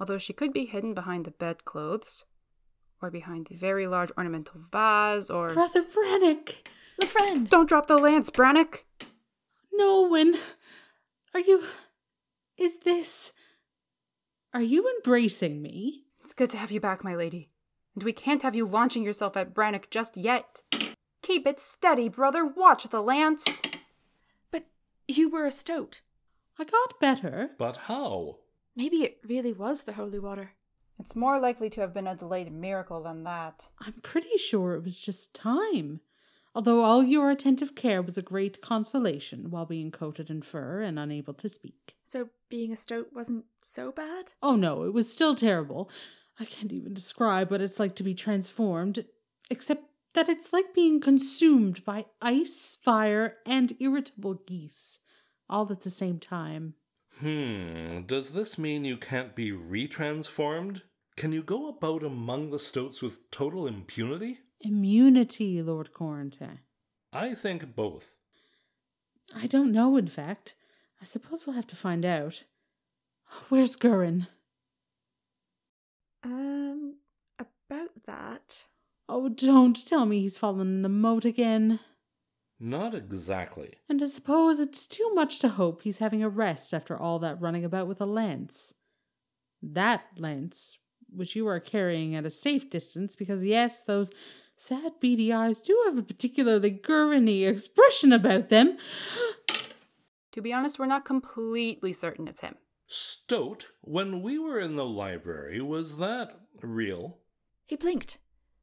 Although 0.00 0.18
she 0.18 0.32
could 0.32 0.52
be 0.52 0.66
hidden 0.66 0.94
behind 0.94 1.24
the 1.24 1.30
bedclothes, 1.30 2.24
or 3.00 3.10
behind 3.10 3.46
the 3.46 3.56
very 3.56 3.86
large 3.86 4.10
ornamental 4.18 4.60
vase, 4.72 5.30
or. 5.30 5.54
Brother 5.54 5.84
Brannock! 5.84 6.54
Lefren! 7.00 7.48
Don't 7.48 7.68
drop 7.68 7.86
the 7.86 7.98
lance, 7.98 8.30
Brannock! 8.30 8.84
Nolan! 9.72 10.36
Are 11.34 11.40
you. 11.40 11.64
Is 12.56 12.78
this. 12.78 13.32
Are 14.52 14.62
you 14.62 14.88
embracing 14.96 15.60
me? 15.60 16.04
It's 16.20 16.34
good 16.34 16.50
to 16.50 16.56
have 16.56 16.70
you 16.70 16.80
back, 16.80 17.02
my 17.02 17.16
lady. 17.16 17.50
And 17.94 18.04
we 18.04 18.12
can't 18.12 18.42
have 18.42 18.54
you 18.54 18.66
launching 18.66 19.02
yourself 19.02 19.36
at 19.36 19.54
Brannock 19.54 19.90
just 19.90 20.16
yet. 20.16 20.62
Keep 21.22 21.46
it 21.46 21.58
steady, 21.58 22.08
brother. 22.08 22.44
Watch 22.44 22.84
the 22.88 23.02
lance. 23.02 23.60
But 24.50 24.66
you 25.08 25.28
were 25.28 25.46
a 25.46 25.50
stoat. 25.50 26.02
I 26.58 26.64
got 26.64 27.00
better. 27.00 27.50
But 27.58 27.76
how? 27.88 28.38
Maybe 28.76 28.98
it 28.98 29.18
really 29.26 29.52
was 29.52 29.82
the 29.82 29.94
holy 29.94 30.18
water. 30.18 30.52
It's 30.98 31.16
more 31.16 31.40
likely 31.40 31.70
to 31.70 31.80
have 31.80 31.92
been 31.92 32.06
a 32.06 32.14
delayed 32.14 32.52
miracle 32.52 33.02
than 33.02 33.24
that. 33.24 33.68
I'm 33.80 33.94
pretty 34.02 34.38
sure 34.38 34.74
it 34.74 34.84
was 34.84 35.00
just 35.00 35.34
time. 35.34 36.00
Although 36.54 36.84
all 36.84 37.02
your 37.02 37.30
attentive 37.30 37.74
care 37.74 38.00
was 38.00 38.16
a 38.16 38.22
great 38.22 38.62
consolation 38.62 39.50
while 39.50 39.66
being 39.66 39.90
coated 39.90 40.30
in 40.30 40.42
fur 40.42 40.82
and 40.82 40.98
unable 40.98 41.34
to 41.34 41.48
speak. 41.48 41.96
So 42.04 42.28
being 42.48 42.72
a 42.72 42.76
stoat 42.76 43.08
wasn't 43.12 43.46
so 43.60 43.90
bad? 43.90 44.32
Oh 44.40 44.54
no, 44.54 44.84
it 44.84 44.92
was 44.92 45.12
still 45.12 45.34
terrible. 45.34 45.90
I 46.38 46.44
can't 46.44 46.72
even 46.72 46.94
describe 46.94 47.50
what 47.50 47.60
it's 47.60 47.80
like 47.80 47.96
to 47.96 48.02
be 48.02 48.14
transformed, 48.14 49.04
except 49.50 49.88
that 50.14 50.28
it's 50.28 50.52
like 50.52 50.74
being 50.74 51.00
consumed 51.00 51.84
by 51.84 52.06
ice, 52.22 52.76
fire, 52.80 53.38
and 53.44 53.72
irritable 53.80 54.34
geese, 54.46 55.00
all 55.48 55.70
at 55.72 55.80
the 55.80 55.90
same 55.90 56.18
time. 56.18 56.74
Hmm, 57.20 58.02
does 58.06 58.32
this 58.32 58.58
mean 58.58 58.84
you 58.84 58.96
can't 58.96 59.34
be 59.34 59.50
retransformed? 59.50 60.82
Can 61.16 61.32
you 61.32 61.42
go 61.42 61.68
about 61.68 62.02
among 62.02 62.50
the 62.50 62.58
stoats 62.58 63.02
with 63.02 63.30
total 63.30 63.66
impunity? 63.66 64.38
Immunity, 64.60 65.62
Lord 65.62 65.92
Corentin. 65.92 66.60
I 67.12 67.34
think 67.34 67.74
both. 67.74 68.18
I 69.36 69.46
don't 69.46 69.72
know, 69.72 69.96
in 69.96 70.08
fact. 70.08 70.56
I 71.00 71.04
suppose 71.04 71.46
we'll 71.46 71.56
have 71.56 71.66
to 71.68 71.76
find 71.76 72.04
out. 72.04 72.44
Where's 73.48 73.76
Gurren? 73.76 74.28
Um, 76.22 76.96
about 77.38 77.90
that. 78.06 78.64
Oh, 79.08 79.28
don't 79.28 79.86
tell 79.86 80.06
me 80.06 80.20
he's 80.20 80.38
fallen 80.38 80.60
in 80.60 80.82
the 80.82 80.88
moat 80.88 81.24
again. 81.24 81.80
Not 82.58 82.94
exactly. 82.94 83.74
And 83.88 84.02
I 84.02 84.06
suppose 84.06 84.58
it's 84.60 84.86
too 84.86 85.12
much 85.14 85.40
to 85.40 85.50
hope 85.50 85.82
he's 85.82 85.98
having 85.98 86.22
a 86.22 86.28
rest 86.28 86.72
after 86.72 86.96
all 86.96 87.18
that 87.18 87.40
running 87.40 87.64
about 87.64 87.88
with 87.88 88.00
a 88.00 88.06
lance. 88.06 88.74
That 89.62 90.04
lance, 90.16 90.78
which 91.10 91.36
you 91.36 91.46
are 91.48 91.60
carrying 91.60 92.14
at 92.14 92.24
a 92.24 92.30
safe 92.30 92.70
distance, 92.70 93.14
because 93.16 93.44
yes, 93.44 93.82
those 93.82 94.10
sad 94.56 94.92
beady 95.00 95.32
eyes 95.32 95.60
do 95.60 95.80
have 95.86 95.98
a 95.98 96.02
particularly 96.02 96.70
gurreny 96.70 97.46
expression 97.46 98.12
about 98.12 98.48
them. 98.48 98.76
To 100.32 100.42
be 100.42 100.52
honest, 100.52 100.78
we're 100.78 100.86
not 100.86 101.04
completely 101.04 101.92
certain 101.92 102.26
it's 102.26 102.40
him. 102.40 102.56
Stoat, 102.86 103.68
when 103.80 104.22
we 104.22 104.38
were 104.38 104.58
in 104.58 104.76
the 104.76 104.84
library, 104.84 105.60
was 105.60 105.98
that 105.98 106.38
real? 106.60 107.18
He 107.66 107.76
blinked. 107.76 108.18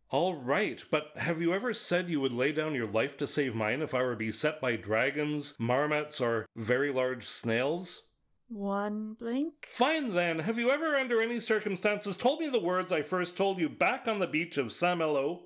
All 0.10 0.36
right, 0.36 0.84
but 0.92 1.12
have 1.16 1.42
you 1.42 1.54
ever 1.54 1.74
said 1.74 2.10
you 2.10 2.20
would 2.20 2.34
lay 2.34 2.52
down 2.52 2.76
your 2.76 2.92
life 2.92 3.18
to 3.18 3.28
save 3.28 3.56
mine 3.56 3.82
if 3.82 3.94
I 3.94 4.04
were 4.04 4.18
beset 4.18 4.60
by 4.60 4.76
dragons, 4.76 5.56
marmots, 5.58 6.20
or 6.20 6.46
very 6.56 6.92
large 6.92 7.24
snails? 7.24 8.04
One 8.50 9.14
blink. 9.14 9.70
Fine 9.72 10.14
then, 10.14 10.40
have 10.40 10.60
you 10.60 10.70
ever, 10.70 10.98
under 10.98 11.22
any 11.22 11.40
circumstances, 11.40 12.18
told 12.18 12.42
me 12.42 12.50
the 12.50 12.60
words 12.60 12.92
I 12.92 13.02
first 13.02 13.38
told 13.38 13.58
you 13.58 13.70
back 13.70 14.06
on 14.10 14.20
the 14.20 14.28
beach 14.28 14.58
of 14.58 14.74
Saint-Malo? 14.74 15.44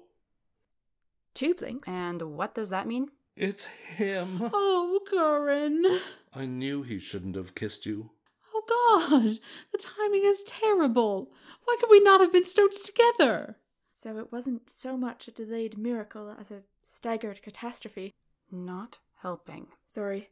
Two 1.35 1.53
blinks. 1.53 1.87
And 1.87 2.21
what 2.21 2.55
does 2.55 2.69
that 2.71 2.87
mean? 2.87 3.09
It's 3.35 3.65
him. 3.65 4.49
Oh, 4.53 5.01
Gurren. 5.13 5.99
I 6.33 6.45
knew 6.45 6.81
he 6.81 6.97
shouldn't 6.97 7.35
have 7.35 7.53
kissed 7.53 7.85
you. 7.85 8.09
Oh, 8.53 9.09
God. 9.11 9.39
The 9.71 9.77
timing 9.77 10.23
is 10.23 10.43
terrible. 10.43 11.29
Why 11.65 11.75
could 11.79 11.89
we 11.91 11.99
not 11.99 12.21
have 12.21 12.31
been 12.31 12.45
stoats 12.45 12.85
together? 12.85 13.57
So 13.83 14.17
it 14.17 14.31
wasn't 14.31 14.69
so 14.69 14.95
much 14.95 15.27
a 15.27 15.31
delayed 15.31 15.77
miracle 15.77 16.33
as 16.39 16.49
a 16.51 16.63
staggered 16.81 17.41
catastrophe. 17.41 18.13
Not 18.49 18.99
helping. 19.21 19.67
Sorry. 19.87 20.29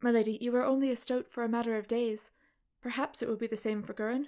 My 0.00 0.12
lady, 0.12 0.38
you 0.40 0.52
were 0.52 0.64
only 0.64 0.90
a 0.92 0.96
stoat 0.96 1.28
for 1.28 1.42
a 1.42 1.48
matter 1.48 1.76
of 1.76 1.88
days. 1.88 2.30
Perhaps 2.80 3.22
it 3.22 3.28
will 3.28 3.36
be 3.36 3.46
the 3.46 3.56
same 3.56 3.82
for 3.82 3.94
Gurren. 3.94 4.26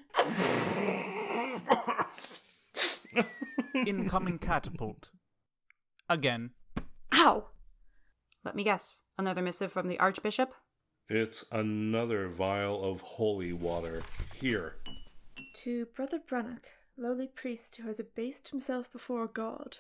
Incoming 3.87 4.39
catapult. 4.39 5.11
Again. 6.09 6.51
Ow! 7.13 7.49
Let 8.45 8.55
me 8.55 8.63
guess. 8.63 9.03
Another 9.19 9.43
missive 9.43 9.73
from 9.73 9.89
the 9.89 9.99
Archbishop? 9.99 10.53
It's 11.09 11.45
another 11.51 12.29
vial 12.29 12.85
of 12.85 13.01
holy 13.01 13.53
water. 13.53 14.03
Here. 14.35 14.77
To 15.55 15.87
Brother 15.87 16.19
Brannock, 16.19 16.67
lowly 16.97 17.27
priest 17.27 17.77
who 17.77 17.89
has 17.89 17.99
abased 17.99 18.51
himself 18.51 18.91
before 18.93 19.27
God, 19.27 19.79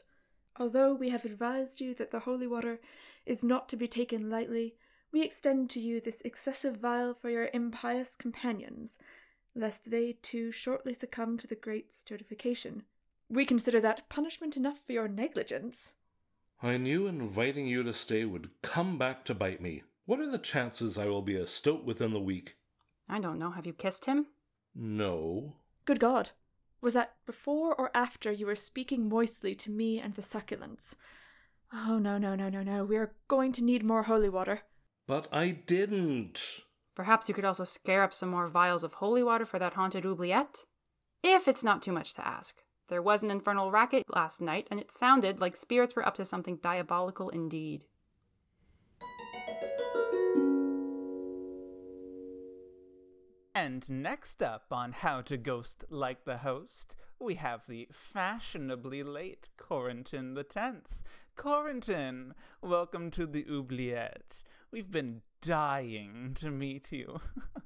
although 0.59 0.95
we 0.95 1.11
have 1.11 1.25
advised 1.25 1.81
you 1.81 1.95
that 1.95 2.11
the 2.11 2.21
holy 2.21 2.47
water 2.47 2.81
is 3.25 3.45
not 3.45 3.69
to 3.69 3.77
be 3.77 3.87
taken 3.87 4.29
lightly, 4.31 4.75
we 5.13 5.23
extend 5.23 5.71
to 5.71 5.81
you 5.81 6.01
this 6.01 6.23
excessive 6.23 6.77
vial 6.77 7.15
for 7.15 7.31
your 7.31 7.51
impious 7.53 8.17
companions, 8.17 8.99
lest 9.55 9.91
they 9.91 10.13
too 10.23 10.51
shortly 10.51 10.93
succumb 10.93 11.39
to 11.39 11.47
the 11.47 11.55
great 11.55 11.93
stoatification. 11.93 12.83
We 13.29 13.45
consider 13.45 13.81
that 13.81 14.09
punishment 14.09 14.57
enough 14.57 14.79
for 14.85 14.93
your 14.93 15.09
negligence. 15.09 15.95
I 16.63 16.77
knew 16.79 17.07
inviting 17.07 17.67
you 17.67 17.83
to 17.83 17.93
stay 17.93 18.25
would 18.25 18.51
come 18.63 18.97
back 18.97 19.25
to 19.27 19.35
bite 19.35 19.61
me. 19.61 19.83
What 20.07 20.21
are 20.21 20.31
the 20.31 20.39
chances 20.39 20.97
I 20.97 21.07
will 21.07 21.23
be 21.23 21.37
a 21.37 21.47
stoat 21.47 21.85
within 21.85 22.13
the 22.13 22.21
week? 22.21 22.57
I 23.09 23.21
don't 23.21 23.39
know. 23.39 23.51
Have 23.51 23.67
you 23.67 23.73
kissed 23.73 24.07
him? 24.07 24.27
No. 24.75 25.57
Good 25.85 26.01
God! 26.01 26.31
Was 26.81 26.95
that 26.95 27.15
before 27.27 27.75
or 27.75 27.91
after 27.95 28.31
you 28.31 28.47
were 28.47 28.55
speaking 28.55 29.09
moistly 29.09 29.55
to 29.57 29.71
me 29.71 29.99
and 30.01 30.15
the 30.15 30.23
succulents? 30.23 30.95
Oh, 31.73 31.99
no, 31.99 32.19
no, 32.19 32.35
no, 32.35 32.49
no, 32.49 32.63
no. 32.63 32.85
We 32.85 32.97
are 32.97 33.15
going 33.29 33.53
to 33.53 33.65
need 33.65 33.85
more 33.85 34.05
holy 34.05 34.29
water. 34.29 34.63
But 35.07 35.29
I 35.33 35.51
didn't. 35.51 36.61
Perhaps 36.95 37.29
you 37.29 37.35
could 37.35 37.45
also 37.45 37.65
scare 37.65 38.03
up 38.03 38.15
some 38.15 38.29
more 38.29 38.49
vials 38.49 38.85
of 38.85 38.95
holy 38.95 39.23
water 39.23 39.45
for 39.45 39.59
that 39.59 39.75
haunted 39.75 40.07
oubliette? 40.07 40.65
If 41.23 41.49
it's 41.49 41.65
not 41.65 41.83
too 41.83 41.93
much 41.93 42.15
to 42.15 42.27
ask. 42.27 42.63
There 42.89 43.03
was 43.03 43.25
an 43.25 43.33
infernal 43.33 43.73
racket 43.73 44.05
last 44.09 44.41
night, 44.41 44.69
and 44.71 44.79
it 44.79 44.93
sounded 44.93 45.41
like 45.41 45.57
spirits 45.57 45.97
were 45.97 46.07
up 46.07 46.15
to 46.17 46.25
something 46.25 46.59
diabolical 46.59 47.31
indeed. 47.31 47.85
And 53.57 53.91
next 53.91 54.41
up 54.41 54.67
on 54.71 54.93
How 54.93 55.21
to 55.23 55.37
Ghost 55.37 55.85
Like 55.91 56.25
the 56.25 56.37
Host, 56.37 56.95
we 57.19 57.35
have 57.35 57.67
the 57.67 57.89
fashionably 57.91 59.03
late 59.03 59.49
Corentin 59.57 60.35
the 60.35 60.45
Tenth. 60.45 61.03
Corentin, 61.37 62.35
welcome 62.63 63.11
to 63.11 63.27
the 63.27 63.45
Oubliette. 63.51 64.45
We've 64.71 64.93
been 64.93 65.23
dying 65.41 66.33
to 66.37 66.51
meet 66.53 66.93
you. 66.93 67.21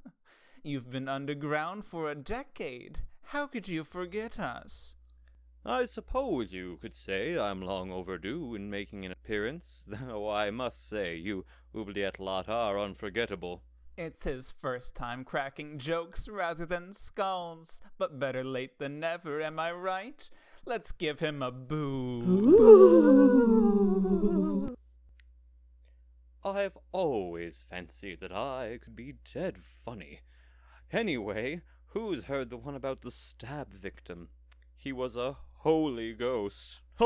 You've 0.63 0.91
been 0.91 1.09
underground 1.09 1.85
for 1.85 2.11
a 2.11 2.15
decade. 2.15 3.01
How 3.25 3.47
could 3.47 3.69
you 3.69 3.85
forget 3.85 4.39
us? 4.39 4.95
I 5.65 5.85
suppose 5.85 6.53
you 6.55 6.79
could 6.81 6.95
say 6.95 7.39
I'm 7.39 7.61
long 7.61 7.93
overdue 7.93 8.55
in 8.55 8.71
making 8.71 9.05
an 9.05 9.13
appearance, 9.13 9.85
though 9.87 10.31
I 10.31 10.51
must 10.51 10.89
say 10.89 11.17
you 11.17 11.45
oubliette 11.77 12.19
lot 12.19 12.49
are 12.49 12.79
unforgettable. 12.79 13.63
It's 13.99 14.25
his 14.25 14.51
first 14.51 14.97
time 14.97 15.23
cracking 15.25 15.79
jokes 15.79 16.27
rather 16.29 16.65
than 16.65 16.95
skulls, 16.95 17.83
but 17.99 18.19
better 18.19 18.43
late 18.43 18.79
than 18.79 18.99
never, 18.99 19.43
am 19.43 19.59
I 19.59 19.73
right? 19.73 20.27
Let's 20.65 20.93
give 20.93 21.21
him 21.21 21.43
a 21.43 21.51
boo. 21.51 22.65
I've 26.43 26.79
always 26.93 27.63
fancied 27.69 28.21
that 28.21 28.33
I 28.33 28.79
could 28.83 28.97
be 28.97 29.17
dead 29.35 29.59
funny. 29.85 30.21
Anyway, 30.91 31.61
who's 31.89 32.25
heard 32.25 32.49
the 32.49 32.57
one 32.57 32.75
about 32.75 33.03
the 33.03 33.11
stab 33.11 33.75
victim? 33.75 34.31
He 34.79 34.93
was 34.93 35.17
a 35.17 35.37
holy 35.61 36.13
ghost. 36.13 36.81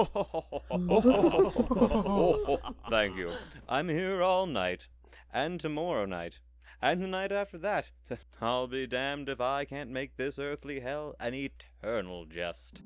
Thank 2.91 3.17
you. 3.17 3.31
I'm 3.69 3.89
here 3.89 4.23
all 4.23 4.47
night, 4.47 4.89
and 5.33 5.61
tomorrow 5.61 6.05
night, 6.05 6.41
and 6.83 7.01
the 7.03 7.07
night 7.09 7.33
after 7.33 7.59
that. 7.59 7.91
I'll 8.41 8.67
be 8.67 8.87
damned 8.87 9.29
if 9.29 9.41
I 9.41 9.65
can't 9.65 9.91
make 9.91 10.17
this 10.17 10.39
earthly 10.39 10.81
hell 10.81 11.15
an 11.21 11.35
eternal 11.35 12.25
jest. 12.27 12.83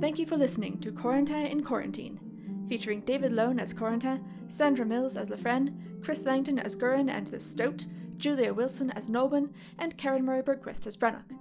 Thank 0.00 0.18
you 0.18 0.26
for 0.26 0.36
listening 0.36 0.78
to 0.78 0.92
Corentin 0.92 1.46
in 1.46 1.64
Quarantine, 1.64 2.20
featuring 2.68 3.00
David 3.00 3.32
Lone 3.32 3.58
as 3.58 3.74
Corentin, 3.74 4.22
Sandra 4.48 4.86
Mills 4.86 5.16
as 5.16 5.28
Lefren, 5.28 6.02
Chris 6.02 6.24
Langton 6.24 6.58
as 6.60 6.76
Gurin 6.76 7.10
and 7.10 7.26
the 7.26 7.40
Stoat, 7.40 7.86
Julia 8.16 8.52
Wilson 8.52 8.90
as 8.92 9.08
Nolban, 9.08 9.50
and 9.78 9.96
Karen 9.96 10.24
Murray 10.24 10.42
Bergquist 10.42 10.86
as 10.86 10.96
Brannock. 10.96 11.32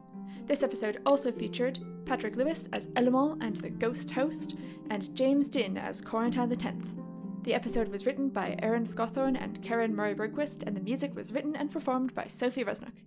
This 0.48 0.64
episode 0.64 1.02
also 1.06 1.30
featured 1.30 1.80
Patrick 2.06 2.38
Lewis 2.38 2.70
as 2.72 2.88
Element 2.96 3.44
and 3.44 3.58
the 3.58 3.70
Ghost 3.70 4.12
Host, 4.12 4.56
and 4.90 5.14
James 5.14 5.50
Din 5.50 5.78
as 5.78 6.02
Corentin 6.02 6.50
Tenth. 6.58 6.96
The 7.44 7.54
episode 7.54 7.90
was 7.90 8.06
written 8.06 8.30
by 8.30 8.56
Aaron 8.60 8.86
Scawthorne 8.86 9.36
and 9.36 9.62
Karen 9.62 9.94
Murray 9.94 10.16
Bergquist, 10.16 10.64
and 10.66 10.74
the 10.74 10.82
music 10.82 11.14
was 11.14 11.34
written 11.34 11.54
and 11.58 11.70
performed 11.70 12.16
by 12.16 12.28
Sophie 12.28 12.64
Resnick. 12.64 13.04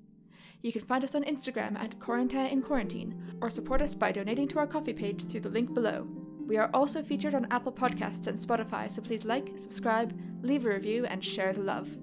You 0.60 0.70
can 0.70 0.82
find 0.82 1.02
us 1.02 1.14
on 1.14 1.24
Instagram 1.24 1.78
at 1.78 1.98
Corentin 1.98 2.50
in 2.50 2.60
Quarantine, 2.60 3.38
or 3.40 3.48
support 3.48 3.80
us 3.80 3.94
by 3.94 4.12
donating 4.12 4.46
to 4.48 4.58
our 4.58 4.66
Ko-fi 4.66 4.92
page 4.92 5.24
through 5.24 5.40
the 5.40 5.48
link 5.48 5.72
below. 5.72 6.06
We 6.46 6.58
are 6.58 6.68
also 6.74 7.02
featured 7.02 7.34
on 7.34 7.46
Apple 7.50 7.72
Podcasts 7.72 8.26
and 8.26 8.38
Spotify, 8.38 8.90
so 8.90 9.00
please 9.00 9.24
like, 9.24 9.52
subscribe, 9.56 10.14
leave 10.42 10.66
a 10.66 10.68
review, 10.68 11.06
and 11.06 11.24
share 11.24 11.54
the 11.54 11.62
love. 11.62 11.96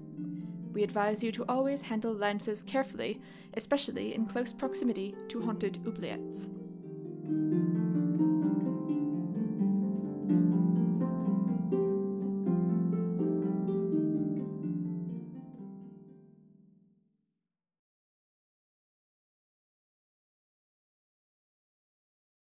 We 0.72 0.82
advise 0.82 1.24
you 1.24 1.32
to 1.32 1.44
always 1.48 1.82
handle 1.82 2.12
lances 2.12 2.62
carefully, 2.62 3.20
especially 3.54 4.14
in 4.14 4.26
close 4.26 4.52
proximity 4.52 5.14
to 5.28 5.40
haunted 5.42 5.82
oubliettes. 5.84 6.48